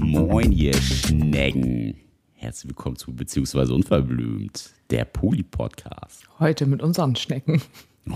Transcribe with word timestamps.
Moin, 0.00 0.52
ihr 0.52 0.74
Schnecken. 0.74 1.94
Herzlich 2.34 2.68
willkommen 2.68 2.96
zu 2.96 3.14
Beziehungsweise 3.16 3.72
Unverblümt, 3.72 4.74
der 4.90 5.06
Poli-Podcast. 5.06 6.28
Heute 6.38 6.66
mit 6.66 6.82
unseren 6.82 7.16
Schnecken. 7.16 7.62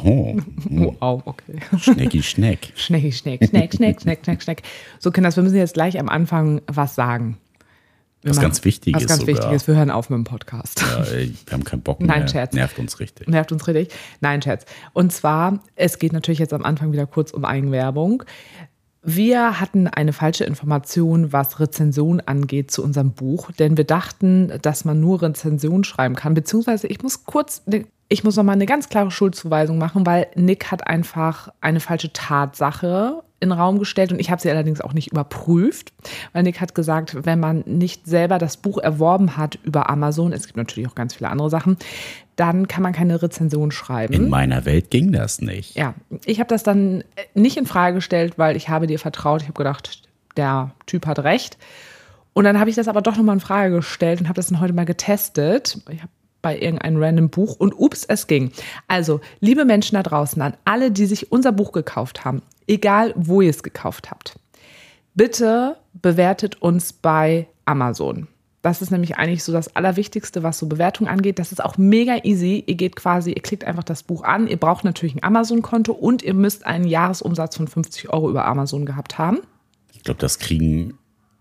Oh, 0.05 0.37
Oh, 0.71 0.95
au, 1.01 1.23
okay. 1.25 1.61
Schnecki 1.79 2.23
Schneck. 2.23 2.75
Schnecki, 2.77 3.11
Schneck, 3.13 3.43
Schneck, 3.49 3.73
Schneck, 3.73 4.03
Schneck, 4.03 4.23
Schneck, 4.23 4.43
Schneck. 4.43 4.63
So, 4.99 5.11
Kinders, 5.11 5.37
wir 5.37 5.43
müssen 5.43 5.57
jetzt 5.57 5.73
gleich 5.73 5.99
am 5.99 6.11
Anfang 6.11 6.61
was 6.67 6.95
sagen. 6.95 7.39
Wir 8.23 8.31
Was 8.31 8.37
machen- 8.37 8.43
ganz 8.49 8.65
Wichtiges 8.65 9.03
Was 9.03 9.09
ganz 9.09 9.21
sogar. 9.21 9.35
Wichtiges. 9.37 9.67
Wir 9.67 9.77
hören 9.77 9.91
auf 9.91 10.11
mit 10.11 10.19
dem 10.19 10.25
Podcast. 10.25 10.81
Ja, 10.83 11.07
wir 11.11 11.33
haben 11.53 11.65
keinen 11.65 11.83
Bock 11.83 12.01
Nein, 12.01 12.21
mehr. 12.21 12.29
Scherz. 12.29 12.53
Nervt 12.55 12.79
uns 12.79 13.01
richtig. 13.01 13.29
Nervt 13.29 13.51
uns 13.53 13.67
richtig. 13.67 13.89
Nein, 14.21 14.43
Scherz. 14.43 14.65
Und 14.93 15.13
zwar, 15.13 15.61
es 15.75 15.99
geht 15.99 16.13
natürlich 16.13 16.39
jetzt 16.39 16.53
am 16.53 16.65
Anfang 16.65 16.93
wieder 16.93 17.07
kurz 17.07 17.31
um 17.31 17.45
Eigenwerbung. 17.45 18.23
Wir 19.03 19.59
hatten 19.59 19.87
eine 19.89 20.13
falsche 20.13 20.45
Information, 20.45 21.33
was 21.33 21.59
Rezension 21.59 22.21
angeht 22.21 22.71
zu 22.71 22.85
unserem 22.85 23.13
Buch, 23.13 23.51
denn 23.53 23.79
wir 23.79 23.85
dachten, 23.85 24.53
dass 24.61 24.85
man 24.85 25.01
nur 25.01 25.23
Rezension 25.23 25.85
schreiben 25.85 26.15
kann. 26.17 26.35
Beziehungsweise 26.35 26.87
ich 26.87 27.03
muss 27.03 27.25
kurz, 27.25 27.63
ich 28.11 28.25
muss 28.25 28.37
nochmal 28.37 28.57
eine 28.57 28.67
ganz 28.67 28.91
klare 28.91 29.11
Schuldzuweisung 29.11 29.79
machen, 29.79 30.05
weil 30.05 30.27
Nick 30.35 30.71
hat 30.71 30.87
einfach 30.87 31.49
eine 31.63 31.81
falsche 31.81 32.13
Tatsache 32.13 33.23
in 33.41 33.49
den 33.49 33.59
Raum 33.59 33.79
gestellt 33.79 34.13
und 34.13 34.21
ich 34.21 34.31
habe 34.31 34.41
sie 34.41 34.51
allerdings 34.51 34.81
auch 34.81 34.93
nicht 34.93 35.11
überprüft, 35.11 35.93
weil 36.33 36.43
Nick 36.43 36.61
hat 36.61 36.75
gesagt, 36.75 37.25
wenn 37.25 37.41
man 37.41 37.65
nicht 37.67 38.07
selber 38.07 38.39
das 38.39 38.59
Buch 38.59 38.79
erworben 38.79 39.37
hat 39.37 39.59
über 39.63 39.89
Amazon, 39.89 40.33
es 40.33 40.47
gibt 40.47 40.59
natürlich 40.59 40.89
auch 40.89 40.95
ganz 40.95 41.15
viele 41.15 41.31
andere 41.31 41.49
Sachen, 41.51 41.79
dann 42.37 42.69
kann 42.69 42.83
man 42.83 42.93
keine 42.93 43.23
Rezension 43.23 43.71
schreiben. 43.71 44.13
In 44.13 44.29
meiner 44.29 44.65
Welt 44.67 44.91
ging 44.91 45.13
das 45.13 45.41
nicht. 45.41 45.75
Ja, 45.75 45.95
ich 46.25 46.39
habe 46.39 46.49
das 46.49 46.63
dann 46.63 47.03
nicht 47.35 47.57
in 47.57 47.67
Frage 47.67 47.97
gestellt, 47.97 48.35
weil 48.37 48.57
ich 48.57 48.69
habe 48.69 48.87
dir 48.87 48.99
vertraut. 48.99 49.43
Ich 49.43 49.49
habe 49.49 49.59
gedacht, 49.59 50.03
der 50.37 50.73
Typ 50.87 51.07
hat 51.07 51.19
recht. 51.21 51.59
Und 52.33 52.45
dann 52.45 52.61
habe 52.61 52.71
ich 52.71 52.77
das 52.77 52.89
aber 52.89 53.03
doch 53.03 53.17
nochmal 53.17 53.37
in 53.37 53.41
Frage 53.41 53.77
gestellt 53.77 54.21
und 54.21 54.29
habe 54.29 54.37
das 54.37 54.47
dann 54.47 54.61
heute 54.61 54.73
mal 54.73 54.87
getestet. 54.87 55.79
Ich 55.91 56.01
habe 56.01 56.13
bei 56.43 56.59
irgendeinem 56.59 57.03
random 57.03 57.31
Buch 57.31 57.57
und 57.57 57.75
ups, 57.79 58.05
es 58.05 58.27
ging. 58.27 58.53
Also, 58.89 59.21
liebe 59.41 59.65
Menschen 59.65 59.95
da 59.95 60.03
draußen, 60.03 60.41
an 60.43 60.55
alle, 60.65 60.91
die 60.91 61.07
sich 61.07 61.33
unser 61.33 61.53
Buch 61.53 61.73
gekauft 61.73 62.25
haben, 62.25 62.43
egal 62.67 63.13
wo 63.17 63.41
ihr 63.41 63.51
es 63.51 63.63
gekauft 63.63 64.11
habt, 64.11 64.39
bitte 65.15 65.77
bewertet 65.93 66.63
uns 66.63 66.93
bei 66.93 67.49
Amazon. 67.65 68.29
Das 68.63 68.83
ist 68.83 68.91
nämlich 68.91 69.17
eigentlich 69.17 69.43
so 69.43 69.53
das 69.53 69.75
Allerwichtigste, 69.75 70.43
was 70.43 70.59
so 70.59 70.67
Bewertung 70.67 71.09
angeht. 71.09 71.39
Das 71.39 71.51
ist 71.51 71.65
auch 71.65 71.79
mega 71.79 72.19
easy. 72.25 72.63
Ihr 72.67 72.75
geht 72.75 72.95
quasi, 72.95 73.33
ihr 73.33 73.41
klickt 73.41 73.65
einfach 73.65 73.85
das 73.85 74.03
Buch 74.03 74.23
an. 74.23 74.49
Ihr 74.49 74.59
braucht 74.59 74.85
natürlich 74.85 75.15
ein 75.15 75.23
Amazon-Konto 75.23 75.93
und 75.93 76.23
ihr 76.23 76.35
müsst 76.35 76.67
einen 76.67 76.87
Jahresumsatz 76.87 77.57
von 77.57 77.69
50 77.69 78.11
Euro 78.11 78.29
über 78.29 78.45
Amazon 78.45 78.85
gehabt 78.85 79.17
haben. 79.17 79.39
Ich 79.95 80.03
glaube, 80.03 80.21
das 80.21 80.39
kriegen 80.39 80.99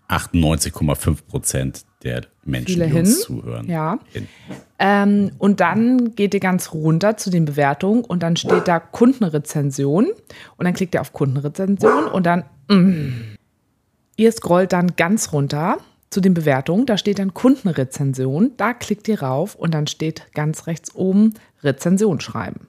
98,5 0.08 1.26
Prozent 1.26 1.84
der 2.02 2.22
Menschen, 2.44 2.74
Viele 2.74 2.88
die 2.88 2.98
uns 2.98 3.16
hin. 3.16 3.22
zuhören. 3.22 3.68
Ja. 3.68 3.98
Ähm, 4.78 5.32
und 5.38 5.60
dann 5.60 6.14
geht 6.14 6.34
ihr 6.34 6.40
ganz 6.40 6.72
runter 6.72 7.16
zu 7.16 7.30
den 7.30 7.44
Bewertungen 7.44 8.04
und 8.04 8.22
dann 8.22 8.36
steht 8.36 8.68
da 8.68 8.80
Kundenrezension 8.80 10.06
und 10.56 10.64
dann 10.64 10.74
klickt 10.74 10.94
ihr 10.94 11.00
auf 11.00 11.12
Kundenrezension 11.12 12.04
und 12.06 12.24
dann 12.24 12.44
mm. 12.68 13.36
ihr 14.16 14.32
scrollt 14.32 14.72
dann 14.72 14.96
ganz 14.96 15.32
runter 15.32 15.78
zu 16.10 16.20
den 16.20 16.34
Bewertungen, 16.34 16.86
da 16.86 16.98
steht 16.98 17.20
dann 17.20 17.34
Kundenrezension, 17.34 18.52
da 18.56 18.74
klickt 18.74 19.06
ihr 19.06 19.22
rauf 19.22 19.54
und 19.54 19.72
dann 19.72 19.86
steht 19.86 20.26
ganz 20.34 20.66
rechts 20.66 20.94
oben 20.94 21.34
Rezension 21.62 22.20
schreiben. 22.20 22.66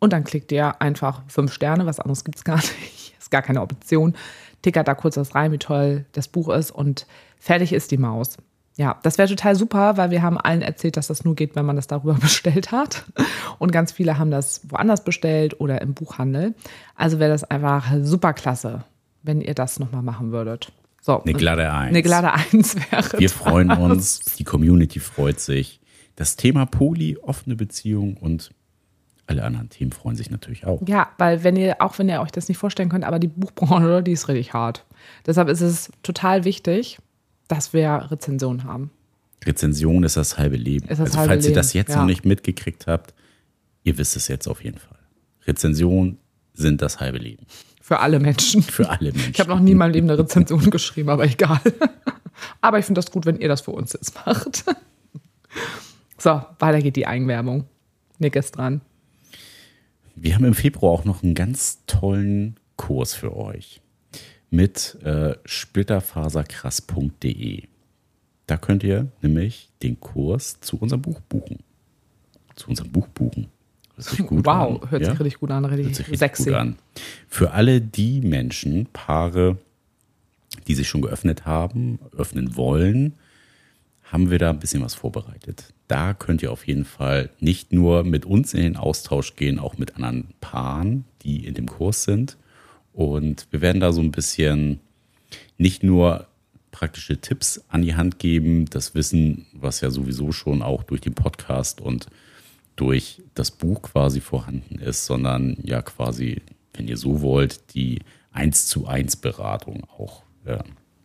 Und 0.00 0.12
dann 0.12 0.24
klickt 0.24 0.50
ihr 0.50 0.80
einfach 0.80 1.22
fünf 1.28 1.52
Sterne, 1.52 1.86
was 1.86 2.00
anderes 2.00 2.24
gibt 2.24 2.38
es 2.38 2.44
gar 2.44 2.56
nicht, 2.82 3.14
ist 3.18 3.30
gar 3.30 3.42
keine 3.42 3.60
Option. 3.60 4.16
Tickert 4.62 4.88
da 4.88 4.94
kurz 4.94 5.16
was 5.16 5.34
rein, 5.34 5.52
wie 5.52 5.58
toll 5.58 6.04
das 6.12 6.28
Buch 6.28 6.48
ist 6.48 6.70
und 6.70 7.06
fertig 7.38 7.72
ist 7.72 7.90
die 7.92 7.98
Maus. 7.98 8.36
Ja, 8.76 8.98
das 9.02 9.18
wäre 9.18 9.28
total 9.28 9.56
super, 9.56 9.96
weil 9.96 10.10
wir 10.10 10.22
haben 10.22 10.38
allen 10.38 10.62
erzählt, 10.62 10.96
dass 10.96 11.08
das 11.08 11.24
nur 11.24 11.34
geht, 11.34 11.56
wenn 11.56 11.66
man 11.66 11.76
das 11.76 11.86
darüber 11.86 12.14
bestellt 12.20 12.72
hat. 12.72 13.04
Und 13.58 13.72
ganz 13.72 13.92
viele 13.92 14.18
haben 14.18 14.30
das 14.30 14.62
woanders 14.70 15.04
bestellt 15.04 15.60
oder 15.60 15.80
im 15.82 15.94
Buchhandel. 15.94 16.54
Also 16.94 17.18
wäre 17.18 17.30
das 17.30 17.44
einfach 17.44 17.92
super 18.02 18.32
klasse, 18.32 18.84
wenn 19.22 19.40
ihr 19.40 19.54
das 19.54 19.78
nochmal 19.78 20.02
machen 20.02 20.32
würdet. 20.32 20.72
So, 21.02 21.22
Eine 21.22 21.32
glatte 21.32 21.72
Eins. 21.72 21.88
Eine 21.88 22.02
glatte 22.02 22.32
Eins 22.32 22.76
wäre. 22.76 23.18
Wir 23.18 23.28
das. 23.28 23.32
freuen 23.32 23.70
uns, 23.78 24.20
die 24.38 24.44
Community 24.44 25.00
freut 25.00 25.40
sich. 25.40 25.80
Das 26.16 26.36
Thema 26.36 26.66
Poli, 26.66 27.16
offene 27.16 27.56
Beziehung 27.56 28.16
und 28.18 28.50
alle 29.26 29.44
anderen 29.44 29.70
Themen 29.70 29.92
freuen 29.92 30.16
sich 30.16 30.30
natürlich 30.30 30.66
auch. 30.66 30.82
Ja, 30.86 31.10
weil 31.16 31.44
wenn 31.44 31.56
ihr, 31.56 31.76
auch 31.80 31.98
wenn 31.98 32.08
ihr 32.08 32.20
euch 32.20 32.32
das 32.32 32.48
nicht 32.48 32.58
vorstellen 32.58 32.88
könnt, 32.88 33.04
aber 33.04 33.18
die 33.18 33.28
Buchbranche, 33.28 34.02
die 34.02 34.12
ist 34.12 34.28
richtig 34.28 34.52
hart. 34.52 34.84
Deshalb 35.26 35.48
ist 35.48 35.60
es 35.60 35.90
total 36.02 36.44
wichtig, 36.44 36.98
dass 37.50 37.72
wir 37.72 38.06
Rezensionen 38.10 38.64
haben. 38.64 38.90
Rezension 39.44 40.04
ist 40.04 40.16
das 40.16 40.38
halbe 40.38 40.56
Leben. 40.56 40.86
Das 40.86 41.00
also 41.00 41.18
halbe 41.18 41.32
falls 41.32 41.46
ihr 41.46 41.54
das 41.54 41.74
Leben, 41.74 41.84
jetzt 41.84 41.94
ja. 41.94 42.00
noch 42.00 42.06
nicht 42.06 42.24
mitgekriegt 42.24 42.86
habt, 42.86 43.14
ihr 43.82 43.98
wisst 43.98 44.16
es 44.16 44.28
jetzt 44.28 44.46
auf 44.46 44.62
jeden 44.62 44.78
Fall. 44.78 44.98
Rezensionen 45.46 46.18
sind 46.54 46.82
das 46.82 47.00
halbe 47.00 47.18
Leben. 47.18 47.46
Für 47.80 48.00
alle 48.00 48.20
Menschen. 48.20 48.62
Für 48.62 48.88
alle 48.88 49.12
Menschen. 49.12 49.32
Ich 49.32 49.40
habe 49.40 49.50
noch 49.50 49.58
nie 49.58 49.72
in 49.72 49.78
meinem 49.78 49.92
Leben 49.92 50.08
eine 50.08 50.18
Rezension 50.18 50.60
geschrieben, 50.70 51.08
aber 51.08 51.24
egal. 51.24 51.60
Aber 52.62 52.78
ich 52.78 52.86
finde 52.86 53.00
das 53.00 53.10
gut, 53.10 53.26
wenn 53.26 53.38
ihr 53.38 53.48
das 53.48 53.60
für 53.60 53.72
uns 53.72 53.92
jetzt 53.92 54.14
macht. 54.26 54.64
So, 56.16 56.42
weiter 56.58 56.82
geht 56.82 56.96
die 56.96 57.06
Eigenwerbung. 57.06 57.64
Nick 58.18 58.36
ist 58.36 58.52
dran. 58.52 58.82
Wir 60.14 60.34
haben 60.34 60.44
im 60.44 60.52
Februar 60.52 60.92
auch 60.92 61.06
noch 61.06 61.22
einen 61.22 61.34
ganz 61.34 61.78
tollen 61.86 62.60
Kurs 62.76 63.14
für 63.14 63.34
euch 63.34 63.80
mit 64.50 64.98
äh, 65.02 65.36
splitterfaserkrass.de. 65.44 67.64
Da 68.46 68.56
könnt 68.56 68.82
ihr 68.82 69.08
nämlich 69.22 69.68
den 69.82 70.00
Kurs 70.00 70.60
zu 70.60 70.76
unserem 70.76 71.02
Buch 71.02 71.20
buchen. 71.20 71.60
Zu 72.56 72.68
unserem 72.68 72.90
Buch 72.90 73.06
buchen. 73.08 73.46
Gut 74.26 74.46
wow, 74.46 74.82
an. 74.82 74.90
hört 74.90 75.02
ja? 75.02 75.10
sich 75.10 75.20
richtig 75.20 75.40
gut 75.40 75.50
an, 75.50 75.64
richtig, 75.64 75.86
Hört 75.86 75.96
sich 75.96 76.06
richtig 76.06 76.18
sexy. 76.18 76.44
gut 76.44 76.54
an. 76.54 76.76
Für 77.28 77.52
alle 77.52 77.80
die 77.80 78.20
Menschen, 78.20 78.86
Paare, 78.92 79.58
die 80.66 80.74
sich 80.74 80.88
schon 80.88 81.02
geöffnet 81.02 81.46
haben, 81.46 81.98
öffnen 82.16 82.56
wollen, 82.56 83.14
haben 84.02 84.30
wir 84.30 84.38
da 84.38 84.50
ein 84.50 84.58
bisschen 84.58 84.82
was 84.82 84.94
vorbereitet. 84.94 85.72
Da 85.86 86.14
könnt 86.14 86.42
ihr 86.42 86.50
auf 86.50 86.66
jeden 86.66 86.84
Fall 86.84 87.30
nicht 87.38 87.72
nur 87.72 88.04
mit 88.04 88.26
uns 88.26 88.54
in 88.54 88.62
den 88.62 88.76
Austausch 88.76 89.36
gehen, 89.36 89.58
auch 89.58 89.78
mit 89.78 89.96
anderen 89.96 90.28
Paaren, 90.40 91.04
die 91.22 91.46
in 91.46 91.54
dem 91.54 91.66
Kurs 91.66 92.04
sind. 92.04 92.36
Und 92.92 93.46
wir 93.50 93.60
werden 93.60 93.80
da 93.80 93.92
so 93.92 94.00
ein 94.00 94.10
bisschen 94.10 94.80
nicht 95.58 95.82
nur 95.82 96.26
praktische 96.70 97.20
Tipps 97.20 97.62
an 97.68 97.82
die 97.82 97.94
Hand 97.94 98.18
geben, 98.18 98.66
das 98.66 98.94
Wissen, 98.94 99.46
was 99.52 99.80
ja 99.80 99.90
sowieso 99.90 100.32
schon 100.32 100.62
auch 100.62 100.82
durch 100.82 101.00
den 101.00 101.14
Podcast 101.14 101.80
und 101.80 102.06
durch 102.76 103.22
das 103.34 103.50
Buch 103.50 103.82
quasi 103.82 104.20
vorhanden 104.20 104.78
ist, 104.78 105.04
sondern 105.06 105.56
ja 105.62 105.82
quasi, 105.82 106.42
wenn 106.72 106.88
ihr 106.88 106.96
so 106.96 107.20
wollt, 107.20 107.74
die 107.74 108.00
1 108.32 108.66
zu 108.66 108.86
1 108.86 109.16
Beratung 109.16 109.84
auch 109.98 110.22
äh, 110.44 110.58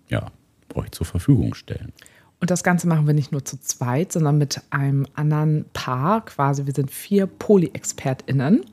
ja, 0.10 0.32
euch 0.74 0.92
zur 0.92 1.06
Verfügung 1.06 1.54
stellen. 1.54 1.92
Und 2.40 2.52
das 2.52 2.64
Ganze 2.64 2.88
machen 2.88 3.08
wir 3.08 3.14
nicht 3.14 3.32
nur 3.32 3.44
zu 3.44 3.60
zweit, 3.60 4.12
sondern 4.12 4.38
mit 4.38 4.62
einem 4.70 5.08
anderen 5.16 5.66
Paar. 5.74 6.24
Quasi, 6.26 6.66
wir 6.66 6.74
sind 6.74 6.92
vier 6.92 7.28
Poly-ExpertInnen. 7.28 8.66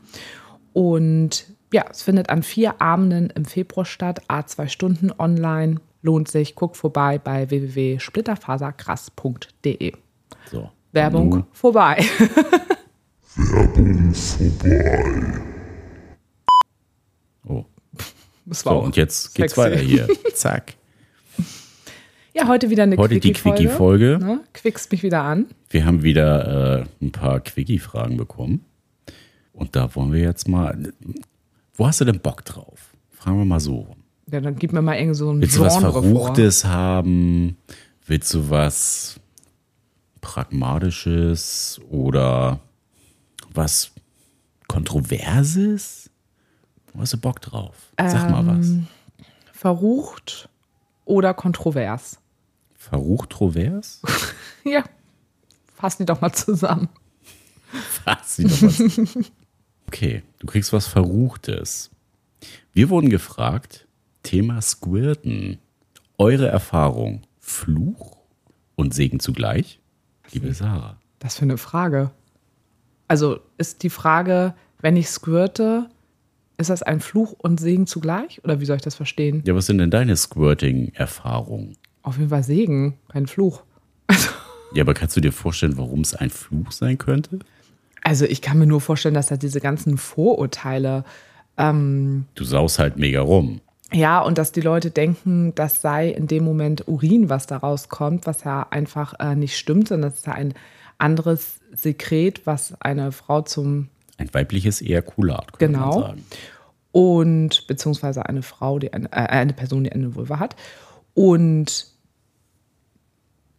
Und 0.73 1.47
ja, 1.73 1.85
es 1.91 2.03
findet 2.03 2.31
an 2.31 2.43
vier 2.43 2.81
Abenden 2.81 3.31
im 3.31 3.45
Februar 3.45 3.85
statt, 3.85 4.23
a 4.29 4.47
zwei 4.47 4.69
Stunden 4.69 5.11
online. 5.19 5.81
Lohnt 6.03 6.29
sich, 6.29 6.55
guckt 6.55 6.77
vorbei 6.77 7.19
bei 7.19 7.51
www.splitterfaserkrass.de. 7.51 9.93
So. 10.51 10.71
Werbung 10.93 11.29
Nun, 11.31 11.45
vorbei. 11.53 12.05
Oh. 17.45 17.65
Das 18.45 18.67
war 18.67 18.75
So, 18.75 18.81
und 18.81 18.97
jetzt 18.97 19.35
geht's 19.35 19.55
sexy. 19.55 19.71
weiter 19.71 19.81
hier. 19.81 20.09
Zack. 20.35 20.75
Ja, 22.35 22.49
heute 22.49 22.71
wieder 22.71 22.85
eine 22.85 22.97
Heute 22.97 23.21
die 23.21 23.33
Quickie-Folge. 23.33 24.17
Quickie-Folge. 24.17 24.19
Ne? 24.19 24.41
Quickst 24.55 24.91
mich 24.91 25.03
wieder 25.03 25.23
an. 25.23 25.47
Wir 25.71 25.85
haben 25.85 26.03
wieder 26.03 26.81
äh, 26.81 26.85
ein 27.05 27.13
paar 27.13 27.41
Quickie-Fragen 27.41 28.17
bekommen. 28.17 28.65
Und 29.53 29.77
da 29.77 29.95
wollen 29.95 30.13
wir 30.13 30.21
jetzt 30.21 30.49
mal. 30.49 30.93
Wo 31.75 31.87
hast 31.87 32.01
du 32.01 32.05
denn 32.05 32.21
Bock 32.21 32.45
drauf? 32.45 32.95
Fragen 33.11 33.39
wir 33.39 33.45
mal 33.45 33.61
so. 33.61 33.97
Ja, 34.31 34.41
dann 34.41 34.57
gib 34.57 34.73
mir 34.73 34.83
mal 34.83 34.97
irgendwie 34.97 35.15
so 35.17 35.31
ein 35.33 35.41
Willst 35.41 35.57
du 35.57 35.61
was 35.61 35.75
Genre 35.79 35.93
vor. 35.93 36.03
Verruchtes 36.03 36.65
haben? 36.65 37.57
Willst 38.07 38.33
du 38.35 38.51
was 38.51 39.21
Pragmatisches 40.21 41.81
oder 41.91 42.61
was 43.53 43.93
Kontroverses? 44.69 46.11
Wo 46.93 47.01
hast 47.01 47.13
du 47.15 47.19
Bock 47.19 47.41
drauf? 47.41 47.75
Sag 47.99 48.31
mal 48.31 48.47
was. 48.47 48.67
Ähm, 48.69 48.87
Verrucht 49.53 50.49
oder 51.05 51.35
kontrovers? 51.35 52.19
Verruchtrovers? 52.77 54.01
Ja, 54.65 54.85
fassen 55.75 56.03
die 56.03 56.07
doch 56.07 56.21
mal 56.21 56.33
zusammen. 56.33 56.89
Fass 58.05 58.37
sie 58.37 58.45
doch 58.45 58.63
was. 58.63 59.33
Okay, 59.93 60.23
du 60.39 60.47
kriegst 60.47 60.73
was 60.73 60.87
Verruchtes. 60.87 61.91
Wir 62.73 62.89
wurden 62.89 63.11
gefragt, 63.11 63.87
Thema 64.23 64.63
Squirten. 64.63 65.59
Eure 66.17 66.49
Erfahrung, 66.49 67.21
Fluch 67.41 68.17
und 68.75 68.95
Segen 68.95 69.21
zugleich? 69.21 69.81
Liebe 70.31 70.55
Sarah. 70.55 70.97
Das 71.19 71.37
für 71.37 71.43
eine 71.43 71.59
Frage. 71.59 72.11
Also 73.07 73.41
ist 73.59 73.83
die 73.83 73.91
Frage, 73.91 74.55
wenn 74.81 74.97
ich 74.97 75.11
squirte, 75.11 75.91
ist 76.57 76.71
das 76.71 76.83
ein 76.83 77.01
Fluch 77.01 77.33
und 77.37 77.61
Segen 77.61 77.87
zugleich? 77.87 78.43
Oder 78.45 78.61
wie 78.61 78.65
soll 78.65 78.77
ich 78.77 78.83
das 78.83 78.95
verstehen? 78.95 79.43
Ja, 79.47 79.55
was 79.55 79.67
sind 79.67 79.77
denn 79.77 79.91
deine 79.91 80.17
Squirting-Erfahrungen? 80.17 81.77
Auf 82.01 82.17
jeden 82.17 82.31
Fall 82.31 82.45
Segen, 82.45 82.97
kein 83.09 83.27
Fluch. 83.27 83.63
Ja, 84.75 84.85
aber 84.85 84.95
kannst 84.95 85.15
du 85.19 85.21
dir 85.21 85.33
vorstellen, 85.33 85.77
warum 85.77 86.01
es 86.01 86.15
ein 86.15 86.31
Fluch 86.31 86.73
sein 86.73 86.97
könnte? 86.97 87.41
Also 88.05 88.25
ich 88.25 88.43
kann 88.43 88.59
mir 88.59 88.67
nur 88.67 88.81
vorstellen, 88.81 89.15
dass 89.15 89.27
da 89.27 89.37
diese 89.37 89.61
ganzen 89.61 89.97
Vorurteile, 89.99 91.05
ähm, 91.57 92.27
Du 92.35 92.45
saust 92.45 92.79
halt 92.79 92.97
mega 92.97 93.21
rum. 93.21 93.61
ja, 93.93 94.21
und 94.21 94.39
dass 94.39 94.53
die 94.53 94.61
Leute 94.61 94.91
denken, 94.91 95.55
das 95.55 95.81
sei 95.83 96.09
in 96.11 96.27
dem 96.27 96.45
Moment 96.45 96.89
Urin, 96.89 97.29
was 97.29 97.47
da 97.47 97.59
rauskommt, 97.59 98.27
was 98.27 98.45
ja 98.45 98.67
einfach 98.71 99.15
äh, 99.21 99.35
nicht 99.37 99.57
stimmt, 99.57 99.89
sondern 99.89 100.11
das 100.11 100.21
ist 100.21 100.27
ja 100.27 100.33
ein 100.33 100.55
anderes 100.99 101.61
Sekret, 101.75 102.47
was 102.47 102.75
eine 102.81 103.13
Frau 103.13 103.43
zum 103.43 103.89
Ein 104.19 104.33
weibliches 104.35 104.81
Ejakulat, 104.83 105.53
könnte 105.59 105.67
Genau. 105.79 105.91
man 106.01 106.03
sagen. 106.03 106.23
und 106.93 107.67
beziehungsweise 107.69 108.27
eine 108.27 108.43
Frau, 108.43 108.79
die 108.79 108.93
eine, 108.93 109.07
äh, 109.13 109.17
eine 109.27 109.53
Person, 109.53 109.85
die 109.85 109.93
eine 109.93 110.15
Vulva 110.15 110.39
hat. 110.39 110.57
Und 111.15 111.87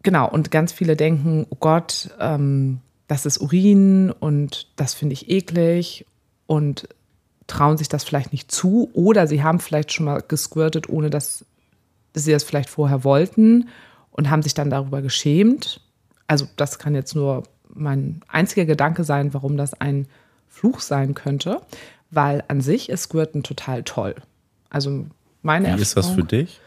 genau, 0.03 0.29
und 0.29 0.51
ganz 0.51 0.71
viele 0.73 0.95
denken, 0.95 1.45
oh 1.49 1.57
Gott, 1.59 2.09
ähm, 2.19 2.79
das 3.13 3.27
ist 3.27 3.37
Urin 3.39 4.09
und 4.09 4.65
das 4.75 4.95
finde 4.95 5.13
ich 5.13 5.29
eklig 5.29 6.07
und 6.47 6.87
trauen 7.45 7.77
sich 7.77 7.87
das 7.87 8.03
vielleicht 8.03 8.31
nicht 8.31 8.51
zu 8.51 8.89
oder 8.93 9.27
sie 9.27 9.43
haben 9.43 9.59
vielleicht 9.59 9.93
schon 9.93 10.07
mal 10.07 10.23
gesquirtet, 10.27 10.89
ohne 10.89 11.11
dass 11.11 11.45
sie 12.15 12.31
das 12.31 12.43
vielleicht 12.43 12.69
vorher 12.69 13.03
wollten 13.03 13.69
und 14.09 14.31
haben 14.31 14.41
sich 14.41 14.55
dann 14.55 14.71
darüber 14.71 15.03
geschämt. 15.03 15.79
Also 16.25 16.47
das 16.55 16.79
kann 16.79 16.95
jetzt 16.95 17.13
nur 17.15 17.43
mein 17.71 18.21
einziger 18.27 18.65
Gedanke 18.65 19.03
sein, 19.03 19.31
warum 19.35 19.57
das 19.57 19.79
ein 19.79 20.07
Fluch 20.47 20.79
sein 20.79 21.13
könnte, 21.13 21.61
weil 22.09 22.43
an 22.47 22.61
sich 22.61 22.89
ist 22.89 23.03
Squirten 23.03 23.43
total 23.43 23.83
toll. 23.83 24.15
Also 24.71 25.05
meine 25.43 25.77
Wie 25.77 25.81
ist 25.81 25.95
das 25.95 26.07
für 26.07 26.21
Erfahrung- 26.21 26.27
dich? 26.29 26.59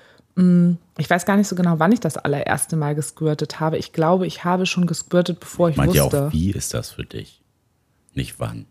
Ich 0.99 1.09
weiß 1.09 1.25
gar 1.25 1.37
nicht 1.38 1.49
so 1.49 1.56
genau, 1.56 1.79
wann 1.79 1.93
ich 1.93 2.00
das 2.00 2.19
allererste 2.19 2.77
Mal 2.77 2.94
gesquirtet 2.94 3.59
habe. 3.59 3.79
Ich 3.79 3.94
glaube, 3.94 4.27
ich 4.27 4.44
habe 4.44 4.67
schon 4.67 4.87
gesquirtet, 4.87 5.41
bevor 5.41 5.71
ich 5.71 5.77
ja 5.77 5.87
wusste. 5.87 6.27
auch, 6.27 6.33
wie 6.33 6.50
ist 6.50 6.75
das 6.75 6.91
für 6.91 7.05
dich? 7.05 7.41
Nicht 8.12 8.38
wann. 8.38 8.67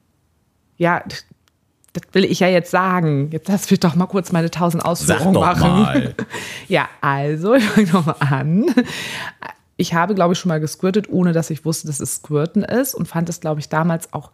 Ja, 0.78 1.04
das 1.08 2.04
will 2.12 2.26
ich 2.26 2.40
ja 2.40 2.48
jetzt 2.50 2.70
sagen. 2.70 3.32
Jetzt 3.32 3.48
lass 3.48 3.72
mich 3.72 3.80
doch 3.80 3.96
mal 3.96 4.06
kurz 4.06 4.32
meine 4.32 4.52
tausend 4.52 4.84
Sag 4.84 4.92
Ausführungen 4.92 5.34
doch 5.34 5.42
machen. 5.42 5.70
mal. 5.70 6.16
Ja, 6.68 6.88
also, 7.02 7.54
ich 7.56 7.64
fange 7.64 7.88
nochmal 7.92 8.18
an. 8.20 8.66
Ich 9.78 9.96
habe, 9.96 10.14
glaube 10.14 10.34
ich, 10.34 10.40
schon 10.40 10.50
mal 10.50 10.60
gesquirtet, 10.60 11.10
ohne 11.10 11.32
dass 11.32 11.50
ich 11.50 11.66
wusste, 11.66 11.88
dass 11.88 12.00
es 12.00 12.16
Squirten 12.16 12.64
ist 12.64 12.94
und 12.94 13.08
fand 13.08 13.28
es, 13.30 13.40
glaube 13.40 13.60
ich, 13.60 13.70
damals 13.70 14.14
auch 14.14 14.32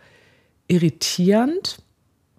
irritierend, 0.68 1.82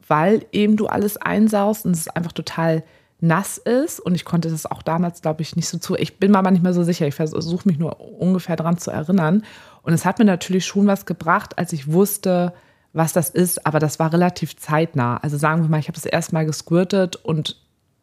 weil 0.07 0.45
eben 0.53 0.77
du 0.77 0.87
alles 0.87 1.17
einsaust 1.17 1.87
und 1.87 1.93
es 1.93 2.09
einfach 2.09 2.33
total 2.33 2.83
nass 3.23 3.57
ist 3.57 4.01
und 4.01 4.17
ich 4.17 4.25
konnte 4.25 4.51
das 4.51 4.67
auch 4.67 4.83
damals, 4.83 5.23
glaube 5.23 5.43
ich, 5.43 5.55
nicht 5.55 5.69
so 5.69 5.79
zu. 5.79 5.95
Ich 5.95 6.19
bin 6.19 6.33
mir 6.33 6.39
aber 6.39 6.51
nicht 6.51 6.63
mehr 6.63 6.75
so 6.75 6.83
sicher. 6.83 7.07
Ich 7.07 7.15
versuche 7.15 7.69
mich 7.69 7.79
nur 7.79 8.01
ungefähr 8.01 8.57
dran 8.57 8.79
zu 8.79 8.91
erinnern. 8.91 9.45
Und 9.83 9.93
es 9.93 10.05
hat 10.05 10.19
mir 10.19 10.25
natürlich 10.25 10.67
schon 10.67 10.89
was 10.89 11.07
gebracht, 11.07 11.57
als 11.57 11.73
ich 11.73 11.91
wusste, 11.93 12.53
was 12.93 13.13
das 13.13 13.31
ist, 13.31 13.65
aber 13.65 13.79
das 13.79 13.99
war 13.99 14.13
relativ 14.13 14.57
zeitnah. 14.57 15.19
Also 15.19 15.39
sagen 15.39 15.63
wir 15.63 15.69
mal, 15.69 15.79
ich 15.79 15.89
habe 15.89 15.95
das 15.95 16.05
erste 16.05 16.35
Mal 16.35 16.45
gesquirtet 16.45 17.17
und 17.17 17.57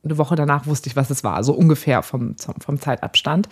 eine 0.04 0.18
Woche 0.18 0.36
danach 0.36 0.66
wusste 0.66 0.90
ich, 0.90 0.96
was 0.96 1.10
es 1.10 1.24
war, 1.24 1.44
so 1.44 1.54
ungefähr 1.54 2.02
vom, 2.02 2.36
vom 2.38 2.80
Zeitabstand. 2.80 3.50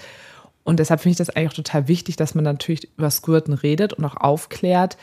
Und 0.64 0.80
deshalb 0.80 1.02
finde 1.02 1.12
ich 1.12 1.18
das 1.18 1.30
eigentlich 1.30 1.50
auch 1.50 1.56
total 1.56 1.88
wichtig, 1.88 2.16
dass 2.16 2.34
man 2.34 2.46
natürlich 2.46 2.90
über 2.98 3.12
Squirten 3.12 3.54
redet 3.54 3.94
und 3.94 4.06
auch 4.06 4.18
aufklärt, 4.18 4.98